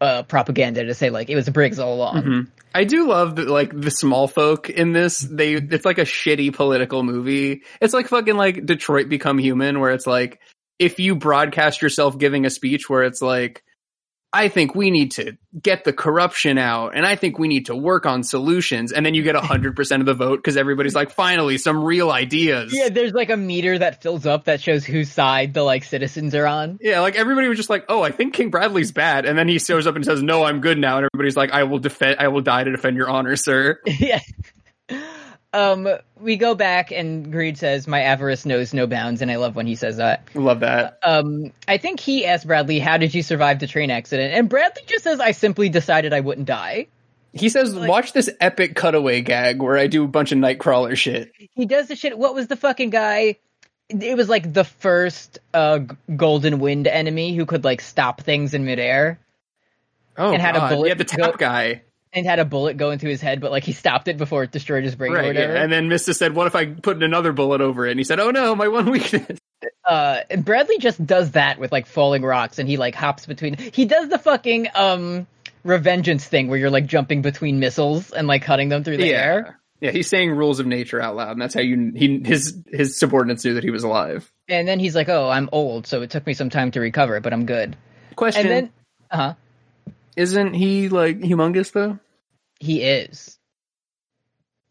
[0.00, 2.46] uh, propaganda to say like it was Briggs all along." Mhm.
[2.74, 5.20] I do love that like the small folk in this.
[5.20, 7.62] They it's like a shitty political movie.
[7.80, 10.40] It's like fucking like Detroit Become Human, where it's like
[10.78, 13.63] if you broadcast yourself giving a speech where it's like.
[14.34, 17.76] I think we need to get the corruption out and I think we need to
[17.76, 18.92] work on solutions.
[18.92, 22.74] And then you get 100% of the vote because everybody's like, finally, some real ideas.
[22.74, 26.34] Yeah, there's like a meter that fills up that shows whose side the like citizens
[26.34, 26.78] are on.
[26.80, 29.58] Yeah, like everybody was just like, "Oh, I think King Bradley's bad," and then he
[29.58, 32.28] shows up and says, "No, I'm good now," and everybody's like, "I will defend, I
[32.28, 34.20] will die to defend your honor, sir." yeah.
[35.54, 35.88] Um,
[36.20, 39.66] we go back and Greed says, "My avarice knows no bounds," and I love when
[39.66, 40.22] he says that.
[40.34, 40.98] Love that.
[41.02, 44.82] Um, I think he asked Bradley, "How did you survive the train accident?" And Bradley
[44.86, 46.88] just says, "I simply decided I wouldn't die."
[47.32, 51.30] He says, "Watch this epic cutaway gag where I do a bunch of Nightcrawler shit."
[51.54, 52.18] He does the shit.
[52.18, 53.36] What was the fucking guy?
[53.88, 55.80] It was like the first uh,
[56.16, 59.18] Golden Wind enemy who could like stop things in midair
[60.16, 60.68] Oh, And had a God.
[60.70, 61.82] bullet Yeah, the tap go- guy.
[62.14, 64.52] And had a bullet go into his head, but like he stopped it before it
[64.52, 65.26] destroyed his brain or Right.
[65.28, 65.54] whatever.
[65.54, 65.62] Yeah.
[65.62, 68.20] And then Mista said, "What if I put another bullet over it?" And he said,
[68.20, 69.38] "Oh no, my one weakness."
[69.88, 73.56] uh and Bradley just does that with like falling rocks and he like hops between
[73.56, 75.26] he does the fucking um
[75.64, 79.58] revengeance thing where you're like jumping between missiles and like cutting them through the air.
[79.80, 82.98] Yeah, he's saying rules of nature out loud, and that's how you he his his
[82.98, 84.30] subordinates knew that he was alive.
[84.48, 87.20] And then he's like, "Oh, I'm old, so it took me some time to recover,
[87.20, 87.76] but I'm good."
[88.16, 88.70] Question: And then
[89.10, 89.34] uh-huh,
[90.16, 91.98] Isn't he like humongous though?
[92.64, 93.38] He is.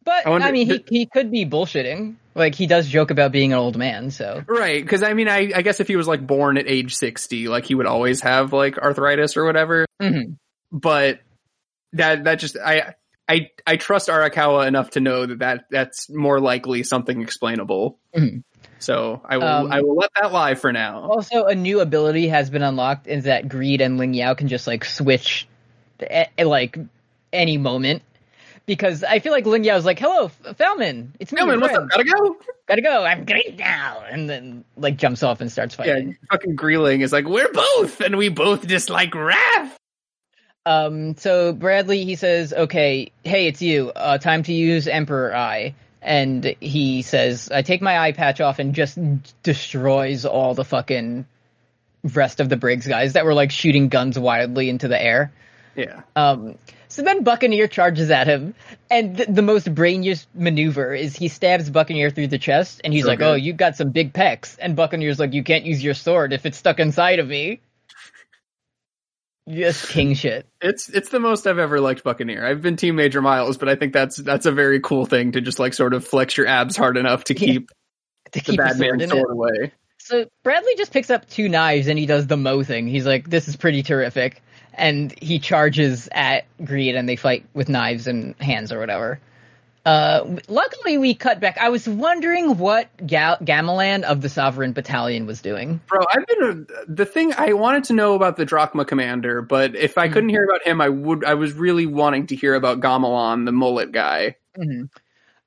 [0.04, 2.16] But I I, mean, he th- he could be bullshitting.
[2.36, 5.52] Like he does joke about being an old man, so Right, because I mean, I,
[5.56, 8.52] I guess if he was like born at age sixty, like he would always have
[8.52, 9.86] like arthritis or whatever.
[10.02, 10.38] Mhm.
[10.72, 11.20] But
[11.94, 12.96] that that just I
[13.30, 18.00] I I trust Arakawa enough to know that, that that's more likely something explainable.
[18.16, 18.44] Mhm.
[18.80, 21.04] So I will Um, I will let that lie for now.
[21.04, 24.68] Also, a new ability has been unlocked is that Greed and Ling Yao can just
[24.68, 25.48] like switch
[26.02, 26.78] at, at, like
[27.34, 28.04] any moment.
[28.66, 31.74] Because I feel like Ling Yao's like, "Hello, Falman, it's me, Yo, your man, what's
[31.74, 31.92] friend.
[31.92, 31.98] up?
[31.98, 32.38] Gotta go.
[32.66, 33.04] Gotta go.
[33.04, 36.10] I'm great now." And then like jumps off and starts fighting.
[36.10, 39.78] Yeah, fucking Greeling is like, we're both, and we both dislike wrath.
[40.66, 43.92] Um, so Bradley, he says, okay, hey, it's you.
[43.92, 45.76] Uh, time to use Emperor Eye.
[46.02, 48.98] And he says, I take my eye patch off and just
[49.44, 51.26] destroys all the fucking
[52.04, 55.32] rest of the Briggs guys that were like shooting guns wildly into the air.
[55.76, 56.02] Yeah.
[56.16, 56.58] Um,
[56.94, 58.54] so then Buccaneer charges at him,
[58.92, 63.04] and th- the most brainiest maneuver is he stabs Buccaneer through the chest, and he's
[63.04, 63.28] So like, good.
[63.28, 66.46] "Oh, you've got some big pecs," and Buccaneer's like, "You can't use your sword if
[66.46, 67.62] it's stuck inside of me."
[69.50, 70.46] Just king shit.
[70.62, 72.46] It's it's the most I've ever liked Buccaneer.
[72.46, 75.42] I've been Team Major Miles, but I think that's that's a very cool thing to
[75.42, 77.40] just like sort of flex your abs hard enough to Yeah.
[77.54, 77.74] keep To
[78.32, 79.74] the keep bad sword man sword away.
[79.98, 82.88] So Bradley just picks up two knives and he does the Mo thing.
[82.88, 84.42] He's like, "This is pretty terrific,"
[84.74, 89.20] and he charges at Greed, and they fight with knives and hands or whatever.
[89.86, 91.58] Uh, luckily, we cut back.
[91.58, 95.82] I was wondering what Gal- Gamelan of the Sovereign Battalion was doing.
[95.88, 99.76] Bro, I've been a, the thing I wanted to know about the Drachma commander, but
[99.76, 101.26] if I couldn't hear about him, I would.
[101.26, 104.38] I was really wanting to hear about Gamelan, the mullet guy.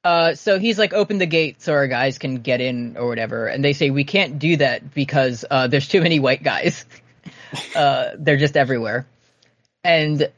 [0.05, 3.49] Uh, so he's like, open the gate so our guys can get in or whatever.
[3.49, 6.85] And they say, we can't do that because uh, there's too many white guys.
[7.75, 9.05] uh, they're just everywhere.
[9.87, 10.29] And uh,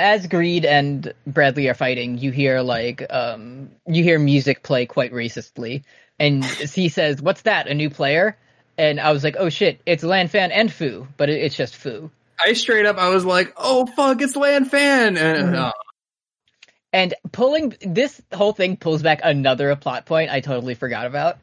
[0.00, 5.12] as Greed and Bradley are fighting, you hear like, um, you hear music play quite
[5.12, 5.82] racistly.
[6.18, 8.36] And he says, what's that, a new player?
[8.78, 11.76] And I was like, oh shit, it's Lan Fan and Fu, but it, it's just
[11.76, 12.10] Fu.
[12.44, 15.72] I straight up, I was like, "Oh fuck, it's Lan Fan!" And, uh,
[16.92, 21.38] And pulling this whole thing pulls back another plot point I totally forgot about.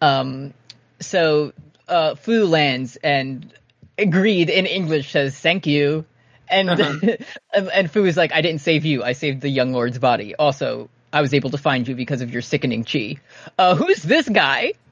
[0.00, 0.54] Um,
[1.00, 1.52] so
[1.88, 3.52] uh, Fu lands and
[3.96, 6.04] agreed in English says thank you,
[6.48, 7.18] and and,
[7.52, 10.34] and Fu is like I didn't save you, I saved the young lord's body.
[10.34, 13.16] Also, I was able to find you because of your sickening chi.
[13.58, 14.72] Uh, who's this guy?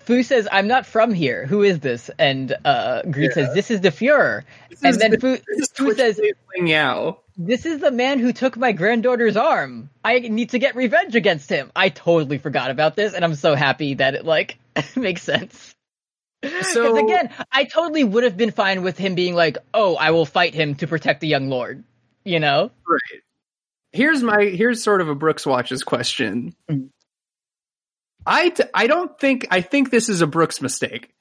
[0.00, 1.46] Fu says, "I'm not from here.
[1.46, 5.18] Who is this?" And uh, Greed says, "This is the Fuhrer." this and then the-
[5.18, 5.36] Fu,
[5.74, 6.20] Fu says,
[6.56, 7.18] Yao.
[7.36, 9.88] this is the man who took my granddaughter's arm.
[10.04, 11.70] I need to get revenge against him.
[11.74, 14.58] I totally forgot about this, and I'm so happy that it like
[14.96, 15.74] makes sense.
[16.72, 20.26] So again, I totally would have been fine with him being like, "Oh, I will
[20.26, 21.84] fight him to protect the young lord."
[22.24, 22.70] You know?
[22.88, 23.22] Right.
[23.92, 26.54] Here's my here's sort of a Brooks watches question.
[26.70, 26.90] Mm.
[28.26, 31.14] I t- I don't think I think this is a Brooks mistake.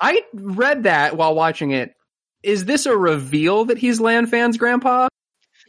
[0.00, 1.94] I read that while watching it.
[2.42, 5.08] Is this a reveal that he's Lan Fan's grandpa?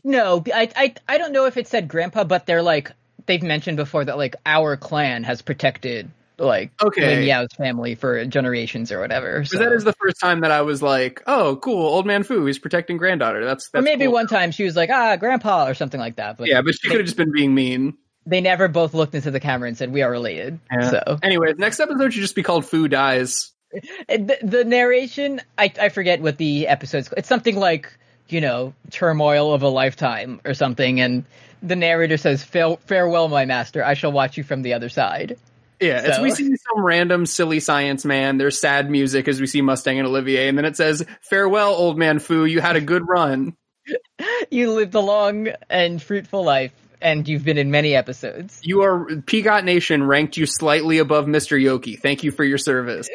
[0.03, 2.91] No, I, I, I don't know if it said grandpa, but they're like
[3.25, 7.15] they've mentioned before that like our clan has protected like Okay.
[7.17, 9.45] Ling Yao's family for generations or whatever.
[9.45, 9.59] So.
[9.59, 12.59] that is the first time that I was like, "Oh, cool, old man Fu, he's
[12.59, 14.13] protecting granddaughter." That's, that's or maybe cool.
[14.13, 16.37] one time she was like, "Ah, grandpa" or something like that.
[16.37, 17.95] But Yeah, but she could have just been being mean.
[18.25, 20.59] they never both looked into the camera and said we are related.
[20.89, 23.51] So Anyway, next episode should just be called "Fu Dies."
[24.07, 27.11] The, the narration, I I forget what the episode's.
[27.17, 27.91] It's something like
[28.29, 31.25] you know turmoil of a lifetime or something, and
[31.61, 33.83] the narrator says, "Fare- "Farewell, my master.
[33.83, 35.37] I shall watch you from the other side."
[35.79, 38.37] Yeah, it's, we see some random silly science man.
[38.37, 41.97] There's sad music as we see Mustang and Olivier, and then it says, "Farewell, old
[41.97, 42.45] man Fu.
[42.45, 43.55] You had a good run."
[44.49, 46.71] You lived a long and fruitful life,
[47.01, 48.61] and you've been in many episodes.
[48.63, 51.61] You are Peagot Nation ranked you slightly above Mr.
[51.61, 51.99] Yoki.
[51.99, 53.09] Thank you for your service.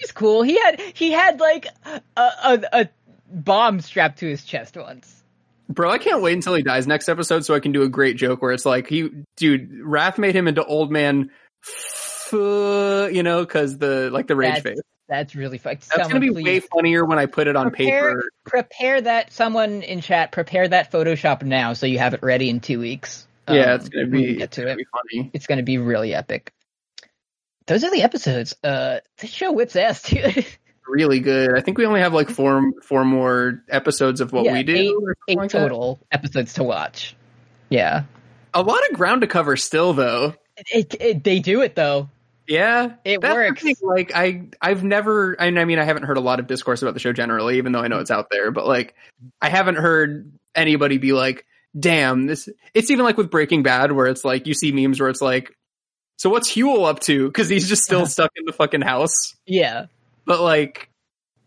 [0.00, 0.42] He's cool.
[0.42, 2.88] He had he had like a, a, a
[3.30, 5.22] bomb strapped to his chest once.
[5.68, 8.16] Bro, I can't wait until he dies next episode so I can do a great
[8.16, 11.30] joke where it's like he dude, Wrath made him into old man
[12.32, 14.80] you know, cuz the like the rage That's, face.
[15.08, 15.76] that's really fun.
[15.94, 18.24] That's going to be Someone way funnier when I put it on prepare, paper.
[18.44, 19.32] Prepare that.
[19.32, 23.26] Someone in chat, prepare that Photoshop now so you have it ready in two weeks.
[23.48, 24.76] Yeah, Um, it's going to be get to gonna it.
[24.78, 25.30] be funny.
[25.34, 26.52] It's going to be really epic.
[27.66, 28.54] Those are the episodes.
[28.64, 30.46] Uh, this show whips ass, dude.
[30.88, 31.56] Really good.
[31.56, 34.74] I think we only have like four four more episodes of what Yeah, we do.
[34.74, 34.94] eight-
[35.28, 35.58] Eight like that.
[35.60, 37.14] total episodes to watch.
[37.68, 38.02] Yeah,
[38.52, 40.34] A lot of ground to cover still though.
[40.66, 42.08] It, it, they do it though.
[42.46, 43.64] Yeah, It works.
[43.82, 45.36] Like I, I've never.
[45.40, 47.72] I I mean, I haven't heard a lot of discourse about the show generally, even
[47.72, 48.50] though I know it's out there.
[48.50, 48.94] But like,
[49.40, 51.46] I haven't heard anybody be like,
[51.78, 55.08] "Damn, this." It's even like with Breaking Bad, where it's like you see memes where
[55.08, 55.56] it's like,
[56.18, 59.34] "So what's Huell up to?" Because he's just still stuck in the fucking house.
[59.46, 59.86] Yeah,
[60.26, 60.90] But like,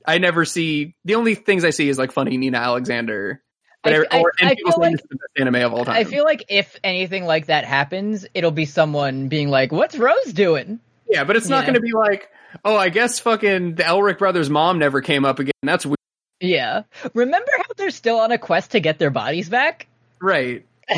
[0.07, 0.95] I never see.
[1.03, 3.43] The only things I see is like funny Nina Alexander.
[3.85, 5.95] But I- I- I people feel like- it's the best anime of all time.
[5.95, 10.33] I feel like if anything like that happens, it'll be someone being like, "What's Rose
[10.33, 10.79] doing?"
[11.09, 11.65] yeah, but it's not Yeah.
[11.67, 12.29] going to be like,
[12.65, 15.95] "Oh, I guess fucking the Elric brothers' mom never came up again." That's weird.
[16.41, 16.81] Yeah.
[17.13, 19.87] Remember how they're still on a quest to get their bodies back?
[20.21, 20.65] right.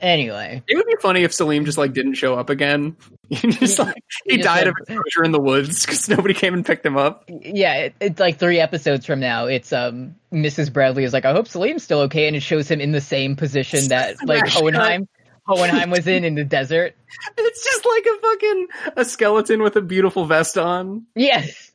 [0.00, 2.96] Anyway, It would be funny if Selim just like didn't show up again.
[3.30, 6.54] He just like he, he died like- of exposure in the woods because nobody came
[6.54, 7.24] and picked him up.
[7.28, 9.46] yeah, it, it's like three episodes from now.
[9.46, 10.72] It's um Mrs.
[10.72, 13.36] Bradley is like, I hope Selim's still okay, and it shows him in the same
[13.36, 15.08] position that like Hohenheim
[15.46, 16.94] Hohenheim was in in the desert.
[17.36, 18.66] It's just like a fucking
[18.98, 21.06] a skeleton with a beautiful vest on.
[21.14, 21.70] Yes.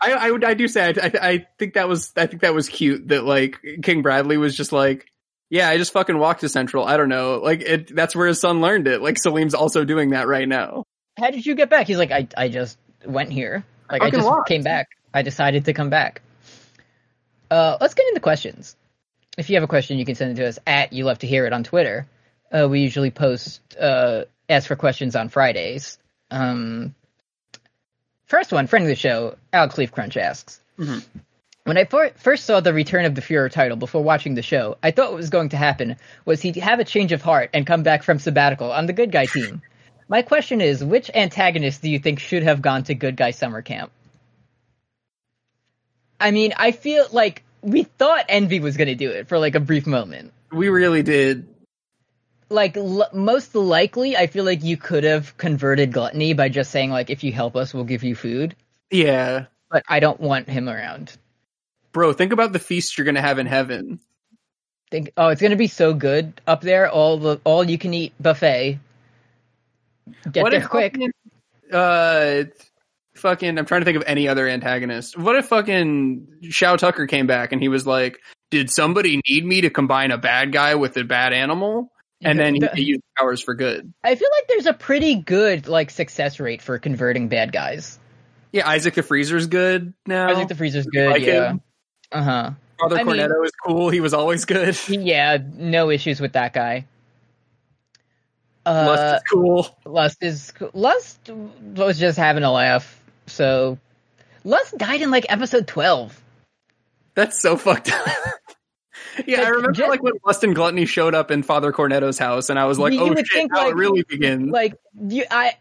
[0.00, 2.54] I, I would I do say I, I, I think that was I think that
[2.54, 5.06] was cute that like King Bradley was just like
[5.50, 8.40] yeah I just fucking walked to Central I don't know like it that's where his
[8.40, 10.84] son learned it like Selim's also doing that right now
[11.18, 11.86] How did you get back?
[11.86, 13.64] He's like, I I just went here.
[13.90, 14.48] Like I fucking just walked.
[14.48, 14.88] came back.
[15.12, 16.22] I decided to come back.
[17.50, 18.74] Uh, let's get into questions.
[19.38, 21.26] If you have a question, you can send it to us at you love to
[21.26, 22.06] hear it on Twitter.
[22.50, 25.98] Uh, we usually post uh, ask for questions on Fridays.
[26.30, 26.94] Um,
[28.26, 30.60] first one, friend of the show, Alex Leaf Crunch asks.
[30.78, 31.04] Mhm.
[31.64, 34.90] When I first saw the return of the Führer title before watching the show, I
[34.90, 35.96] thought what was going to happen
[36.26, 39.10] was he'd have a change of heart and come back from sabbatical on the good
[39.10, 39.62] guy team.
[40.06, 43.62] My question is, which antagonist do you think should have gone to good guy summer
[43.62, 43.90] camp?
[46.20, 49.54] I mean, I feel like we thought Envy was going to do it for like
[49.54, 50.32] a brief moment.
[50.52, 51.46] we really did
[52.50, 56.90] Like l- most likely, I feel like you could have converted Gluttony by just saying
[56.90, 58.54] like, if you help us, we'll give you food.
[58.90, 61.16] yeah But I don't want him around.
[61.94, 64.00] Bro think about the feast you're gonna have in heaven
[64.90, 66.88] Think, oh, it's going to be so good up there.
[66.88, 68.78] All the all you can eat buffet.
[70.30, 70.92] Get what there if quick.
[70.92, 71.10] fucking,
[71.72, 72.44] uh
[73.16, 77.26] fucking I'm trying to think of any other antagonist what if fucking Shou Tucker came
[77.26, 78.20] back and he was like
[78.50, 81.90] did somebody need me to combine a bad guy with a bad animal
[82.22, 85.16] and then he The- could use powers for good I feel like there's a pretty
[85.16, 87.98] good like success rate for converting bad guys.
[88.52, 90.28] Yeah, Isaac the Freezer's good now.
[90.28, 91.10] I think the freezer's good.
[91.10, 91.50] like yeah.
[91.52, 91.62] him?
[92.14, 92.50] Uh huh.
[92.80, 93.90] Father I mean- Cornello is cool.
[93.90, 94.78] He was always good.
[94.88, 96.86] Yeah, no issues with that guy.
[98.66, 99.78] Uh, Lust is cool.
[99.84, 101.30] Lust is Lust
[101.76, 103.02] was just having a laugh.
[103.26, 103.78] So
[104.44, 106.18] Lust died in like episode twelve.
[107.14, 108.06] That's so fucked up.
[109.26, 112.48] yeah, I remember just- like when Lust and Gluttony showed up in Father Cornello's house,
[112.48, 114.74] and I was like, You "Oh would shit, think, now like- it really begins." Like
[115.08, 115.56] you, I,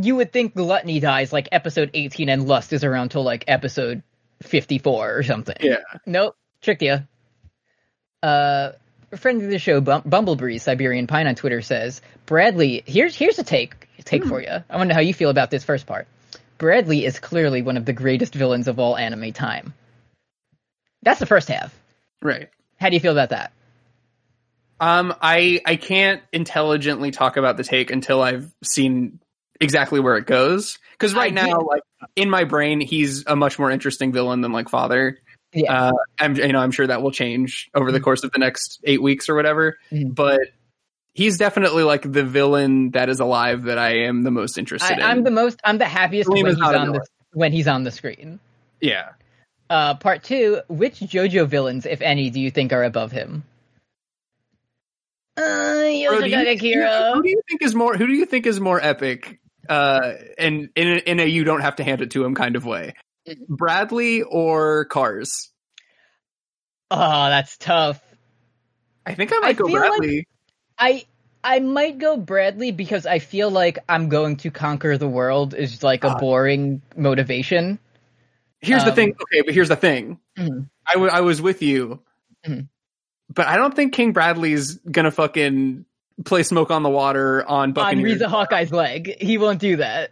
[0.00, 4.02] you would think Gluttony dies like episode eighteen, and Lust is around till like episode
[4.42, 5.56] fifty-four or something.
[5.60, 5.76] yeah,
[6.06, 6.98] Nope, tricked you.
[8.22, 8.72] Uh,
[9.12, 13.38] a friend of the show, Bum- Bumblebee Siberian Pine on Twitter says, Bradley, here's here's
[13.38, 14.48] a take take for you.
[14.48, 16.06] I want to know how you feel about this first part.
[16.58, 19.74] Bradley is clearly one of the greatest villains of all anime time.
[21.02, 21.74] That's the first half.
[22.22, 22.48] right.
[22.80, 23.52] How do you feel about that?
[24.80, 29.20] Um, I I can't intelligently talk about the take until I've seen
[29.64, 30.78] exactly where it goes.
[30.92, 31.82] Because right I now, get- like
[32.14, 35.18] in my brain, he's a much more interesting villain than like Father.
[35.52, 35.88] Yeah.
[35.88, 38.04] Uh, I'm you know I'm sure that will change over the Mhm.
[38.04, 39.78] course of the next eight weeks or whatever.
[39.92, 40.14] Mhm.
[40.14, 40.40] But
[41.14, 44.96] he's definitely like the villain that is alive that I am the most interested I,
[44.96, 45.02] in.
[45.02, 45.60] I'm the most.
[45.64, 48.38] I'm the happiest Salim when is he's on the when he's on the screen.
[48.80, 49.10] yeah.
[49.70, 53.44] Uh, part two: Which JoJo villains, if any, do you think are above him?
[55.36, 57.14] Uh, Bro, do you- Yoshikage Kira.
[57.14, 57.96] Who do you think is more?
[57.96, 59.38] Who do you think is more epic?
[59.68, 62.56] Uh, and in a, in a you don't have to hand it to him kind
[62.56, 62.94] of way.
[63.28, 63.54] Mm-hmm.
[63.54, 65.50] Bradley or Kars?
[66.90, 68.00] Oh, that's tough.
[69.06, 70.28] I think I might I go feel like- Bradley.
[70.78, 71.04] I
[71.42, 75.82] I might go Bradley because I feel like I'm going to conquer the world is
[75.82, 76.18] like a Ah.
[76.18, 77.78] boring motivation.
[78.60, 79.10] here's the um, thing.
[79.10, 80.18] Okay, but here's the thing.
[80.38, 80.70] Mhm.
[80.88, 82.00] I, w- I was with you,
[82.46, 82.68] Mhm.
[83.28, 85.84] but I don't think King Bradley's gonna fucking
[86.24, 88.12] play smoke on the water on On Buccaneers.
[88.12, 90.10] Riza Hawkeye's leg, he won't do that.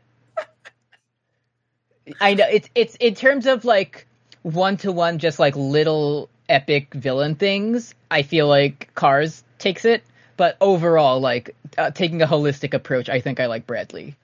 [2.20, 4.06] I know it's it's in terms of like
[4.42, 7.94] one to one, just like little epic villain things.
[8.10, 10.02] I feel like Kars takes it,
[10.36, 14.16] but overall, like uh, taking a holistic approach, I think I like Bradley.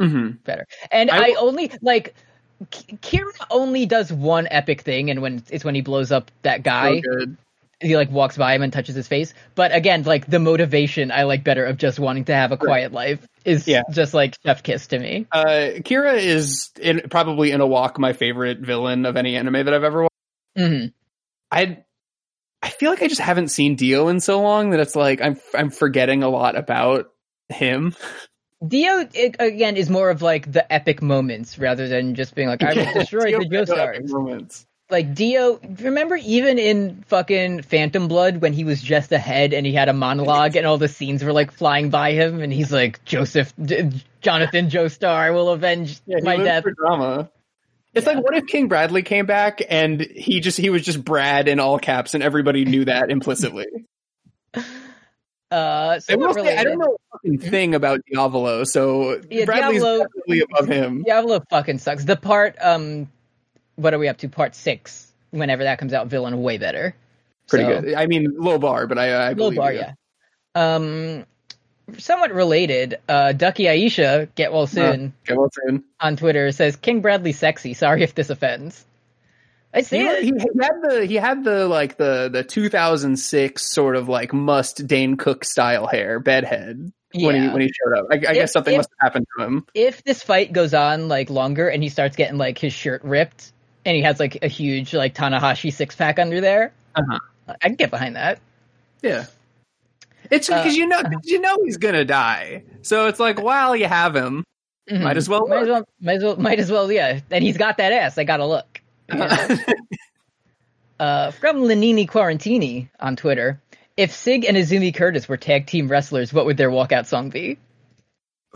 [0.00, 0.42] Mhm.
[0.44, 0.66] better.
[0.90, 2.14] And I I, only like
[2.70, 6.62] K- Kira only does one epic thing, and when it's when he blows up that
[6.62, 7.36] guy, So good.
[7.80, 9.34] He like walks by him and touches his face.
[9.54, 12.92] But again, like the motivation I like better of just wanting to have a quiet
[12.92, 13.82] life is Yeah.
[13.92, 15.26] just like Chef Kiss to me.
[15.30, 19.72] Uh, Kira is in, probably in a walk my favorite villain of any anime that
[19.72, 20.14] I've ever watched.
[20.58, 20.86] Mm-hmm.
[21.50, 21.78] I
[22.60, 25.38] I feel like I just haven't seen Dio in so long that it's like I'm
[25.54, 27.10] I'm forgetting a lot about
[27.48, 27.94] him.
[28.66, 32.60] Dio it, again is more of like the epic moments rather than just being like
[32.64, 34.08] I will destroy Dio the has no Joestars.
[34.10, 34.66] moments.
[34.90, 39.66] Like Dio, remember even in fucking Phantom Blood when he was just a head and
[39.66, 42.72] he had a monologue and all the scenes were like flying by him and he's
[42.72, 43.90] like Joseph, D-
[44.22, 46.62] Jonathan Joestar I will avenge Yeah, my death.
[46.62, 47.30] for drama.
[47.94, 51.48] It's like what if King Bradley came back and he just he was just Brad
[51.48, 53.66] in all caps and everybody knew that implicitly.
[55.50, 56.12] Uh, I say,
[56.58, 61.04] I don't know a fucking thing about Diavolo, so Yeah, Bradley's definitely above him.
[61.04, 62.04] Diavolo fucking sucks.
[62.04, 63.10] The part, um,
[63.78, 64.28] what are we up to?
[64.28, 65.12] Part six.
[65.30, 66.94] Whenever that comes out, villain way better.
[67.48, 67.94] Pretty So- good.
[67.94, 69.80] I mean, low bar, but I, I Low bar, you.
[69.80, 69.92] yeah.
[70.54, 71.24] Um,
[71.98, 72.98] somewhat related.
[73.08, 75.84] Uh, Ducky Aisha, get well soon Okay, well, soon.
[76.00, 77.74] on Twitter says King Bradley sexy.
[77.74, 78.84] Sorry if this offends.
[79.72, 80.24] I see He, it.
[80.24, 85.16] he had the he had the like the the 2006 sort of like must Dane
[85.16, 87.52] Cook style hair bedhead when he Yeah.
[87.52, 88.06] when he showed up.
[88.10, 89.66] I, I guess something if- must have happened to him.
[89.74, 93.52] if this fight goes on like longer and he starts getting like his shirt ripped
[93.84, 97.18] and he has like a huge like Tanahashi six pack under there, Uh-huh.
[97.48, 98.38] I can get behind that.
[99.02, 99.26] Yeah.
[100.30, 103.86] It's because Uh, you know you know he's gonna die, so it's like while you
[103.86, 104.44] have him,
[104.90, 105.02] Mhm.
[105.02, 105.46] might as well.
[105.46, 107.20] Might as well, might as well, might as well, yeah.
[107.30, 108.18] And he's got that ass.
[108.18, 108.80] I gotta look.
[109.10, 109.26] You know?
[111.00, 113.60] uh, from Lenini Quarantini on Twitter,
[113.96, 117.58] if Sig and Izumi Curtis were tag team wrestlers, what would their walkout song be?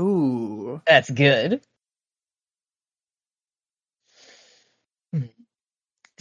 [0.01, 1.61] Ooh, That's good.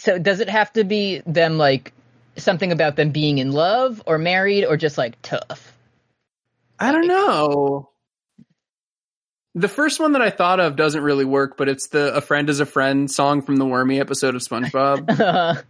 [0.02, 1.94] So does it have to be them like
[2.36, 5.78] something about them being in love or married or just like tough?
[6.80, 7.92] I don't know.
[9.54, 12.50] The first one that I thought of doesn't really work, but it's the "A Friend
[12.50, 15.08] Is a Friend" song from the Wormy episode of SpongeBob.
[15.20, 15.64] a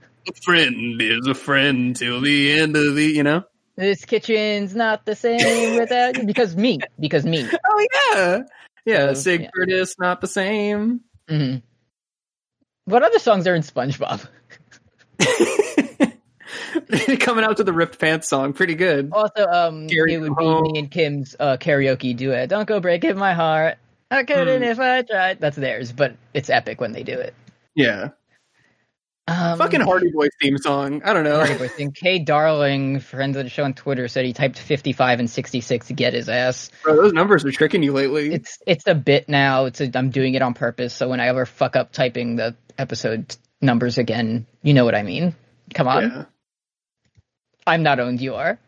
[0.45, 3.43] friend is a friend till the end of the, you know.
[3.75, 7.43] this kitchen's not the same without you because me, because me.
[7.67, 8.39] Oh yeah,
[8.85, 9.07] yeah.
[9.07, 9.49] So, Sig yeah.
[9.53, 11.01] Curtis, not the same.
[11.27, 11.57] hmm
[12.85, 14.27] What other songs are in SpongeBob?
[17.19, 19.09] Coming out to the ripped pants song, pretty good.
[19.11, 20.63] Also, um, Carry it would home.
[20.73, 22.49] me and Kim's uh, karaoke duet.
[22.49, 23.77] Don't go breaking my heart.
[24.09, 24.63] I couldn't Hmm.
[24.63, 25.39] if I tried.
[25.39, 27.33] That's theirs, but it's epic when they do it.
[27.75, 28.09] Yeah,
[29.27, 31.03] Um, fucking Hardy Boy theme song.
[31.03, 31.37] I don't know.
[31.37, 31.91] Hardy Boy thing.
[31.91, 35.93] Kay Darling, friend of the show on Twitter, said he typed 55 and 66 to
[35.93, 36.69] get his ass.
[36.83, 38.33] Bro, those numbers are tricking you lately.
[38.33, 39.65] It's it's a bit now.
[39.65, 40.93] It's a, I'm doing it on purpose.
[40.93, 45.03] So when I ever fuck up typing the episode numbers again, you know what I
[45.03, 45.35] mean.
[45.73, 46.03] Come on.
[46.03, 46.25] yeah.
[47.65, 48.59] I'm not owned, you are.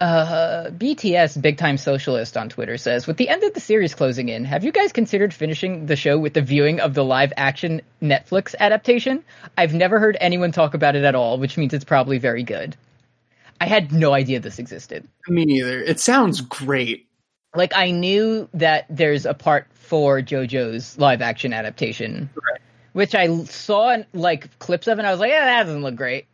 [0.00, 4.30] Uh, BTS Big Time Socialist on Twitter says, with the end of the series closing
[4.30, 7.82] in, have you guys considered finishing the show with the viewing of the live action
[8.00, 9.22] Netflix adaptation?
[9.58, 12.76] I've never heard anyone talk about it at all, which means it's probably very good.
[13.60, 15.06] I had no idea this existed.
[15.28, 15.82] Me neither.
[15.82, 17.06] It sounds great.
[17.54, 22.60] Like, I knew that there's a part for JoJo's live action adaptation, Right.
[22.94, 26.24] which I saw like clips of, and I was like, yeah, that doesn't look great.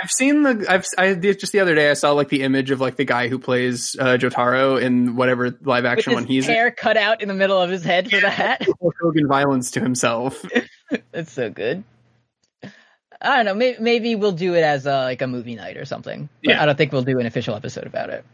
[0.00, 0.64] I've seen the.
[0.68, 0.84] I've.
[0.96, 1.90] I just the other day.
[1.90, 5.56] I saw like the image of like the guy who plays uh, Jotaro in whatever
[5.62, 6.54] live action one he's in.
[6.54, 8.64] hair cut out in the middle of his head for the hat.
[9.02, 10.44] Hogan violence to himself.
[11.12, 11.82] That's so good.
[13.20, 13.54] I don't know.
[13.54, 16.28] Maybe, maybe we'll do it as a, like a movie night or something.
[16.44, 16.62] But Yeah.
[16.62, 18.24] I don't think we'll do an official episode about it.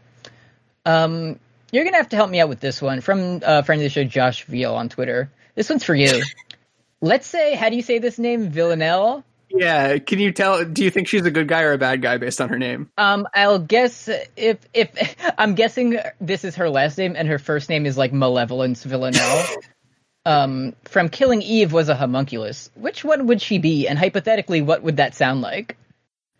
[0.85, 1.39] Um,
[1.71, 3.89] you're gonna have to help me out with this one from uh, friend of the
[3.89, 5.31] show, Josh Veal on Twitter.
[5.55, 6.21] This one's for you.
[7.01, 9.23] Let's say, how do you say this name, Villanelle?
[9.55, 9.97] Yeah.
[9.99, 10.63] Can you tell?
[10.65, 12.89] Do you think she's a good guy or a bad guy based on her name?
[12.97, 17.69] Um, I'll guess if if I'm guessing this is her last name and her first
[17.69, 19.45] name is like Malevolence Villanelle.
[20.25, 22.69] um, from Killing Eve was a homunculus.
[22.75, 23.87] Which one would she be?
[23.87, 25.77] And hypothetically, what would that sound like?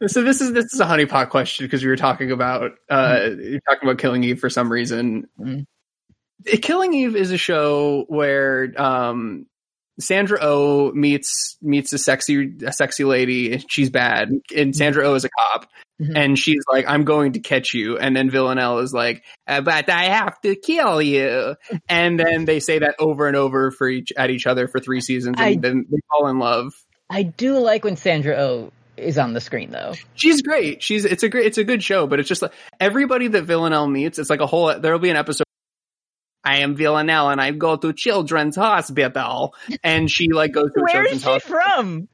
[0.08, 3.62] So this is this is a honeypot question because we were talking about uh you're
[3.62, 5.28] talking about Killing Eve for some reason.
[5.40, 5.66] Mhm.
[6.62, 9.46] Killing Eve is a show where um
[10.00, 15.24] Sandra O meets meets a sexy a sexy lady she's bad and Sandra O is
[15.26, 15.70] a cop
[16.02, 16.12] Mhm.
[16.18, 19.90] and she's like I'm going to catch you and then Villanelle is like "Uh, but
[19.90, 21.56] I have to kill you
[21.88, 25.00] and then they say that over and over for each at each other for 3
[25.00, 26.74] seasons and I- then they fall in love.
[27.10, 29.94] I do like when Sandra Oh is on the screen though.
[30.16, 30.84] She's great.
[30.84, 33.88] She's it's a great it's a good show, but it's just like everybody that Villanelle
[33.88, 35.45] meets, it's like a whole there'll be an episode
[36.46, 41.04] I am Villanelle and I go to children's hospital and she like goes to Where
[41.06, 41.60] is children's she hospital.
[41.60, 42.08] from?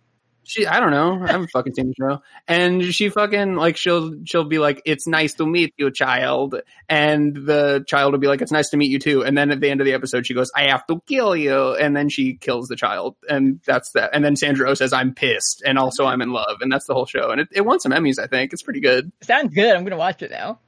[0.43, 1.23] She I don't know.
[1.23, 2.21] I haven't fucking seen the show.
[2.47, 6.55] And she fucking like she'll she'll be like, It's nice to meet you, child.
[6.89, 9.23] And the child will be like, It's nice to meet you too.
[9.23, 11.75] And then at the end of the episode she goes, I have to kill you
[11.75, 13.17] and then she kills the child.
[13.29, 14.09] And that's that.
[14.13, 16.57] And then Sandra Oh says, I'm pissed and also I'm in love.
[16.61, 17.29] And that's the whole show.
[17.29, 18.51] And it, it won some Emmys, I think.
[18.51, 19.11] It's pretty good.
[19.21, 19.75] Sounds good.
[19.75, 20.59] I'm gonna watch it now.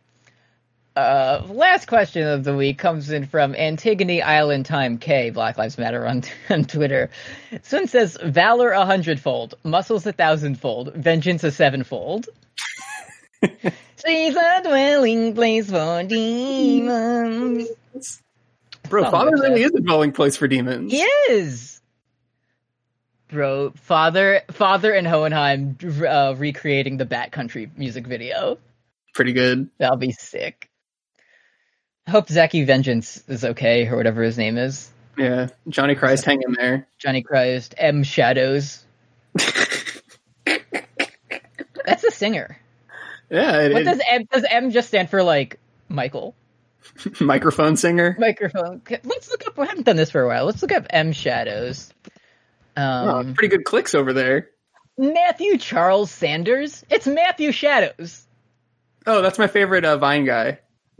[0.96, 5.80] Uh, last question of the week comes in from Antigone Island Time K, Black Lives
[5.80, 6.22] Matter on,
[6.52, 7.10] on Twitter.
[7.50, 12.28] This one says, Valor a hundredfold, muscles a thousandfold, vengeance a sevenfold.
[14.06, 17.70] She's a dwelling place for demons.
[18.90, 20.92] Bro, Father really is a dwelling place for demons.
[20.92, 21.82] He is!
[23.30, 25.78] Bro, Father, Father and Hohenheim
[26.08, 28.60] uh, recreating the Bat Country music video.
[29.16, 29.72] pretty good.
[29.80, 30.70] That'll be sick.
[32.08, 34.90] I hope Zacky Vengeance is okay, or whatever his name is.
[35.18, 36.88] Yeah, Johnny Christ hang in there.
[36.98, 38.84] Johnny Christ, M Shadows.
[41.86, 42.58] That's a singer.
[43.30, 46.36] Yeah, it, What it- does M does M just stand for like Michael?
[47.20, 48.16] microphone singer.
[48.20, 48.82] Microphone.
[49.04, 50.46] Let's look up we haven't done this for a while.
[50.46, 51.92] Let's look up M Shadows.
[52.78, 52.82] Oh,
[53.20, 54.50] Um pretty good clicks over there.
[54.98, 56.84] Matthew Charles Sanders.
[56.90, 58.26] It's Matthew Shadows.
[59.06, 60.60] Oh, that's my favorite uh, Vine guy.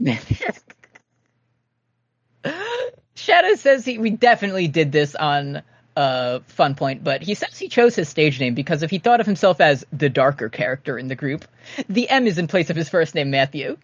[3.24, 5.62] Shadow says he we definitely did this on
[5.96, 9.20] uh Fun Point, but he says he chose his stage name because if he thought
[9.20, 11.46] of himself as the darker character in the group,
[11.88, 13.78] the M is in place of his first name Matthew.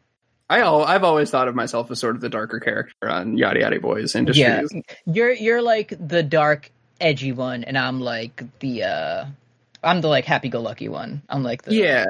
[0.50, 3.80] I I've always thought of myself as sort of the darker character on Yada Yada
[3.80, 4.70] Boys Industries.
[4.72, 4.82] Yeah.
[5.06, 6.70] You're you're like the dark
[7.00, 9.24] edgy one and I'm like the uh
[9.82, 11.22] I'm the like happy go lucky one.
[11.28, 12.04] I'm like the Yeah,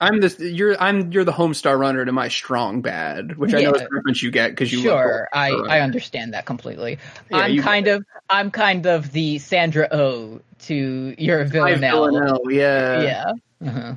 [0.00, 0.38] I'm this.
[0.38, 3.88] You're I'm you're the Homestar Runner to my Strong Bad, which I know is a
[3.90, 6.98] reference you get because you Sure, I, I understand that completely.
[7.30, 12.06] Yeah, I'm kind of I'm kind of the Sandra O to your Hi, Villanelle.
[12.10, 13.32] Villanelle, Yeah, Yeah.
[13.68, 13.94] Uh-huh.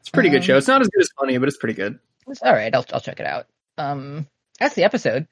[0.00, 0.56] it's a pretty good Um, show.
[0.56, 1.98] It's not as good as funny, but it's pretty good.
[2.28, 2.74] It's all right.
[2.74, 3.46] I'll I'll check it out.
[3.78, 4.26] Um,
[4.58, 5.26] that's the episode.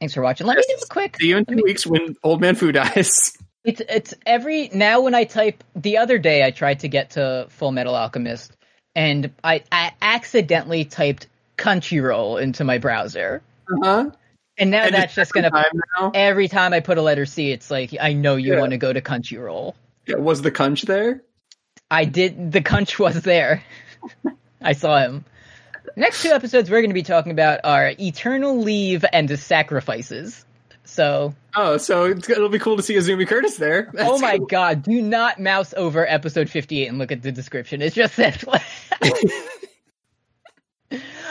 [0.00, 0.46] Thanks for watching.
[0.46, 1.16] Let me do a quick.
[1.20, 3.36] See you in two weeks when Old Man Fu dies.
[3.64, 5.62] It's it's every now when I type.
[5.76, 8.56] The other day I tried to get to Full Metal Alchemist,
[8.96, 14.10] and I I accidentally typed Crunchyroll into my browser, Uh-huh.
[14.58, 15.50] and now And that's just gonna.
[15.50, 15.64] time
[15.98, 16.10] now.
[16.12, 18.60] Every time I put a letter C, it's like I know you Yeah.
[18.60, 19.74] want to go to Crunchyroll.
[20.06, 21.22] Yeah, was the Cunch there?
[21.88, 22.50] I did.
[22.50, 23.62] The Cunch was there.
[24.60, 25.24] I saw him.
[25.94, 30.44] Next two episodes we're going to be talking about are Eternal Leave and the Sacrifices.
[30.84, 33.90] So, Oh, so it's, it'll be cool to see Izumi Curtis there.
[33.94, 34.46] That's oh my cool.
[34.46, 37.80] god, do not mouse over episode 58 and look at the description.
[37.82, 38.44] It just says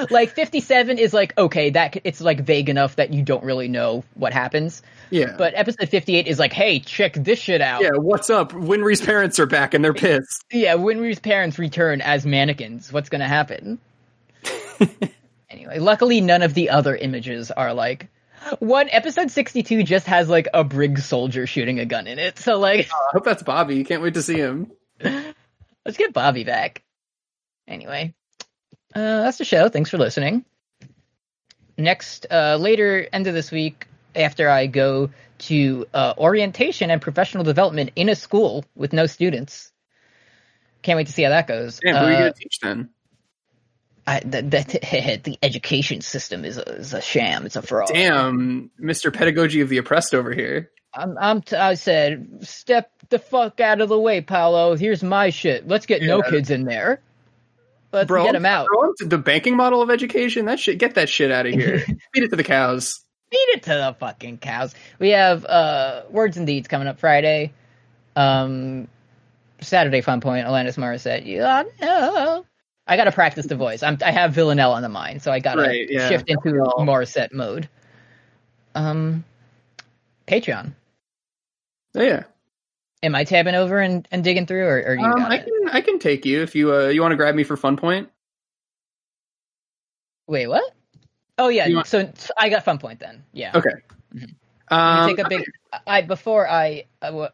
[0.10, 4.04] like 57 is like okay, that it's like vague enough that you don't really know
[4.16, 4.82] what happens.
[5.10, 7.92] Yeah, But episode 58 is like, "Hey, check this shit out." yeah.
[7.96, 8.54] What's up?
[8.54, 10.46] Winry's parents are back and they're pissed.
[10.52, 12.92] Yeah, Winry's parents return as mannequins.
[12.94, 13.80] What's to happen?
[15.50, 18.08] anyway, luckily none of the other images are like
[18.60, 22.38] one episode 62 just has like a brig soldier shooting a gun in it.
[22.40, 23.76] So like I hope that's Bobby.
[23.76, 24.72] you Can't wait to see him.
[25.04, 26.84] let's get Bobby back.
[27.68, 28.14] Anyway,
[28.96, 29.70] uh that's the show.
[29.70, 30.46] Thanks for listening.
[31.78, 37.44] Next uh later end of this week after I go to uh, orientation and professional
[37.44, 39.72] development in a school with no students.
[40.84, 41.80] Can't wait to see how that goes.
[41.84, 42.90] Damn, who are you Uh, going to teach then?
[44.08, 44.68] I, that, that,
[45.24, 47.46] the education system is a, is a sham.
[47.46, 47.90] It's a fraud.
[47.94, 49.14] Damn, Mr.
[49.14, 50.72] Pedagogy of the Oppressed over here.
[50.94, 54.76] I'm, I'm t- I said, step the fuck out of the way, Paulo.
[54.76, 55.68] Here's my shit.
[55.68, 57.02] Let's get no kids in there.
[57.94, 58.68] Let's Bro, get them out.
[58.68, 61.80] Bro, the banking model of education, that shit, get that shit out of here.
[62.14, 63.02] Feed it to the cows.
[63.32, 64.74] Feed it to the fucking cows.
[65.00, 67.54] We have uh, Words and Deeds coming up Friday.
[68.16, 68.88] Um,
[69.62, 71.26] Saturday Fun Point, Alanis Morissette.
[71.26, 72.46] Yeah, no.
[72.92, 73.84] I got to practice the voice.
[73.84, 76.10] I'm, I have Villanelle on the mind, so I got to Right, yeah.
[76.10, 77.70] shift into Morissette mode.
[78.76, 79.24] Um,
[80.28, 80.74] Patreon.
[81.96, 82.24] Oh, yeah.
[83.02, 85.46] Am I tabbing over and, and digging through, or, or you Um, I it?
[85.46, 87.78] can I can take you if you uh, you want to grab me for Fun
[87.78, 88.10] Point.
[90.28, 90.64] Wait, what?
[91.38, 93.24] Oh yeah, want- so, so I got Fun Point then.
[93.32, 93.52] Yeah.
[93.56, 93.70] Okay.
[94.14, 94.36] Mhm.
[94.68, 95.44] Um, take a big.
[95.88, 96.86] I before I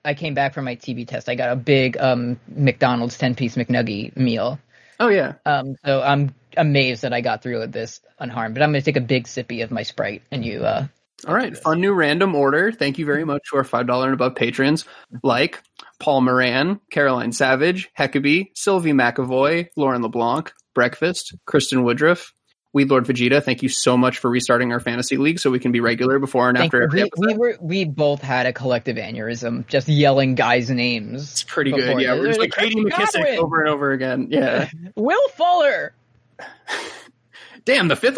[0.06, 3.56] I came back from my TB test, I got a big um McDonald's ten piece
[3.56, 4.60] McNugget meal.
[5.00, 5.34] Oh yeah.
[5.46, 8.56] Um, so I'm amazed that I got through with this unharmed.
[8.56, 10.88] But I'm gonna take a big sippy of my Sprite, and you uh
[11.28, 11.56] All right.
[11.58, 12.72] Fun new random order.
[12.72, 14.86] Thank you very much to our five dollar and above patrons
[15.24, 15.62] like
[16.00, 22.34] Paul Moran, Caroline Savage, Heckabee, Sylvie McAvoy, Lauren LeBlanc, Breakfast, Kristen Woodruff,
[22.78, 23.44] Weed Lord Vegeta.
[23.44, 26.48] Thank you so much for restarting our fantasy league so we can be regular before
[26.48, 30.36] and think after every we, we were we both had a collective aneurysm just yelling
[30.36, 31.24] guys' names.
[31.32, 32.00] It's pretty good.
[32.00, 33.40] Yeah, we're just like Katie McKissick Godwin!
[33.40, 34.28] over and over again.
[34.30, 34.70] Yeah.
[34.96, 35.96] Will Fuller.
[37.66, 38.18] Damn, the fifth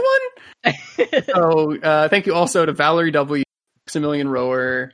[0.63, 0.73] one?
[1.25, 3.43] so uh, thank you also to Valerie W,
[3.85, 4.91] Maximilian Rower,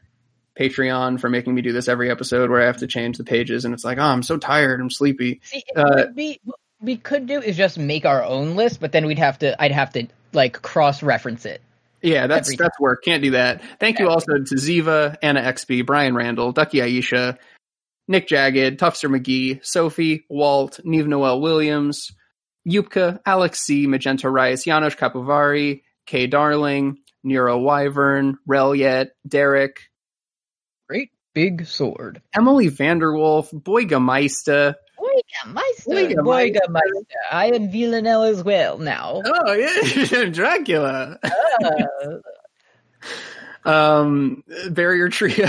[0.59, 3.66] Patreon for making me do this every episode where I have to change the pages
[3.66, 5.41] and it's like, oh, I'm so tired, I'm sleepy.
[5.43, 6.39] See, it Uh, would be
[6.86, 9.71] we could do is just make our own list, but then we'd have to I'd
[9.71, 11.61] have to like cross reference it.
[12.01, 13.03] Yeah, that's Every- that's work.
[13.03, 13.61] Can't do that.
[13.79, 17.38] Thank you also to Ziva, Anna XB, Brian Randall, Ducky Aisha,
[18.07, 22.11] Nick Jagged, Tufster McGee, Sophie, Walt, Neve Noel Williams,
[22.67, 29.79] Yupka, Alex C, Magenta Rice, Janos Capivari, Kay Darling, Nero Wyvern, Reliet, Derek,
[30.88, 32.21] Great big sword.
[32.36, 34.79] Emily Vanderwolf, Boygameister, Boy,
[35.47, 35.91] Meister.
[35.91, 36.59] Bürgermeister.
[36.69, 37.15] Bürgermeister.
[37.32, 39.21] I am Villanelle as well now.
[39.26, 41.19] Oh yeah, Dracula.
[41.23, 42.17] Uh,
[43.67, 45.47] Um, barrier trio.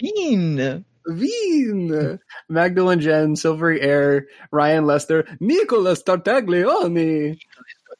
[0.00, 0.84] Bean.
[1.06, 2.18] Veen,
[2.48, 7.38] Magdalene Jen, Silvery Air, Ryan Lester, Nicholas Tartaglione.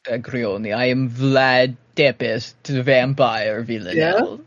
[0.06, 0.74] Grioni.
[0.76, 4.40] I am Vlad Tepes, the vampire Villanelle.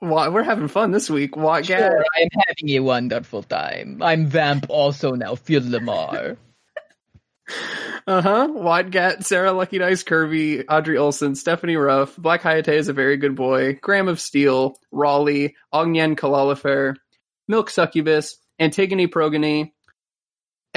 [0.00, 1.36] Why we're having fun this week.
[1.36, 2.04] What Sure, guy?
[2.16, 4.02] I am having a wonderful time.
[4.02, 6.36] I'm vamp also now, Phil LaMarr.
[8.08, 8.48] Uh huh.
[8.50, 13.34] Wadgat, Sarah Lucky Dice Kirby, Audrey Olson, Stephanie Ruff, Black Hayate is a very good
[13.34, 16.94] boy, Graham of Steel, Raleigh, Ognian Kalalifer,
[17.48, 19.74] Milk Succubus, Antigone Progony,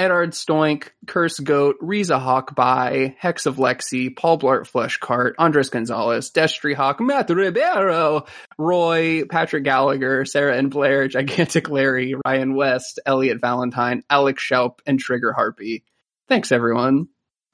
[0.00, 6.30] Edard Stoink, Curse Goat, Riza Hawk By, Hex of Lexi, Paul Blart Fleshcart, Andres Gonzalez,
[6.30, 8.24] Destry Hawk, Matt Ribeiro,
[8.58, 14.98] Roy, Patrick Gallagher, Sarah and Blair, Gigantic Larry, Ryan West, Elliot Valentine, Alex Schaup, and
[14.98, 15.84] Trigger Harpy.
[16.28, 17.08] Thanks everyone.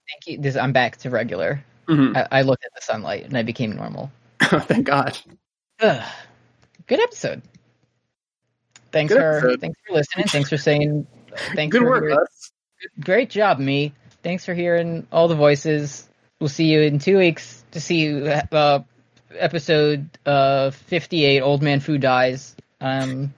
[0.09, 0.41] Thank you.
[0.41, 1.65] This I'm back to regular.
[1.89, 2.17] Mhm.
[2.17, 4.13] I, I looked at the sunlight and I became normal.
[4.41, 5.19] Thank God.
[5.81, 6.03] Ugh.
[6.87, 7.43] Good episode.
[8.93, 9.61] Thanks Good for episode.
[9.61, 10.27] thanks for listening.
[10.29, 11.07] Thanks for saying.
[11.55, 12.36] Thanks Good for work, us.
[13.01, 13.93] Great job, me.
[14.23, 16.09] Thanks for hearing all the voices.
[16.41, 18.81] We'll see you in two weeks to see uh,
[19.35, 21.41] episode uh, 58.
[21.41, 22.55] Old man food dies.
[22.81, 23.33] Um,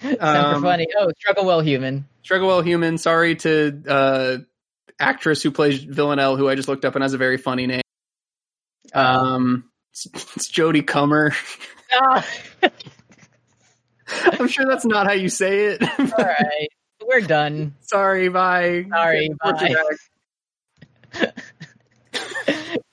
[0.00, 0.86] super Um, funny.
[0.98, 2.06] Oh, struggle well, human.
[2.22, 2.98] Struggle Well Human.
[2.98, 4.36] Sorry to uh,
[5.00, 7.80] actress who plays Villanelle, who I just looked up and has a very funny name.
[8.92, 11.32] Um, it's, it's Jodie Comer.
[11.92, 12.26] Ah,
[14.08, 15.82] I'm sure that's not how you say it.
[15.98, 16.68] all right,
[17.10, 17.74] we're done.
[17.80, 18.86] Sorry, bye.
[18.88, 19.74] Sorry, bye.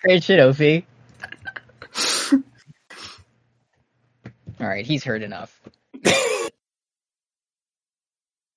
[0.02, 0.84] Great shit, Ophi.
[4.60, 5.62] all right, he's heard enough.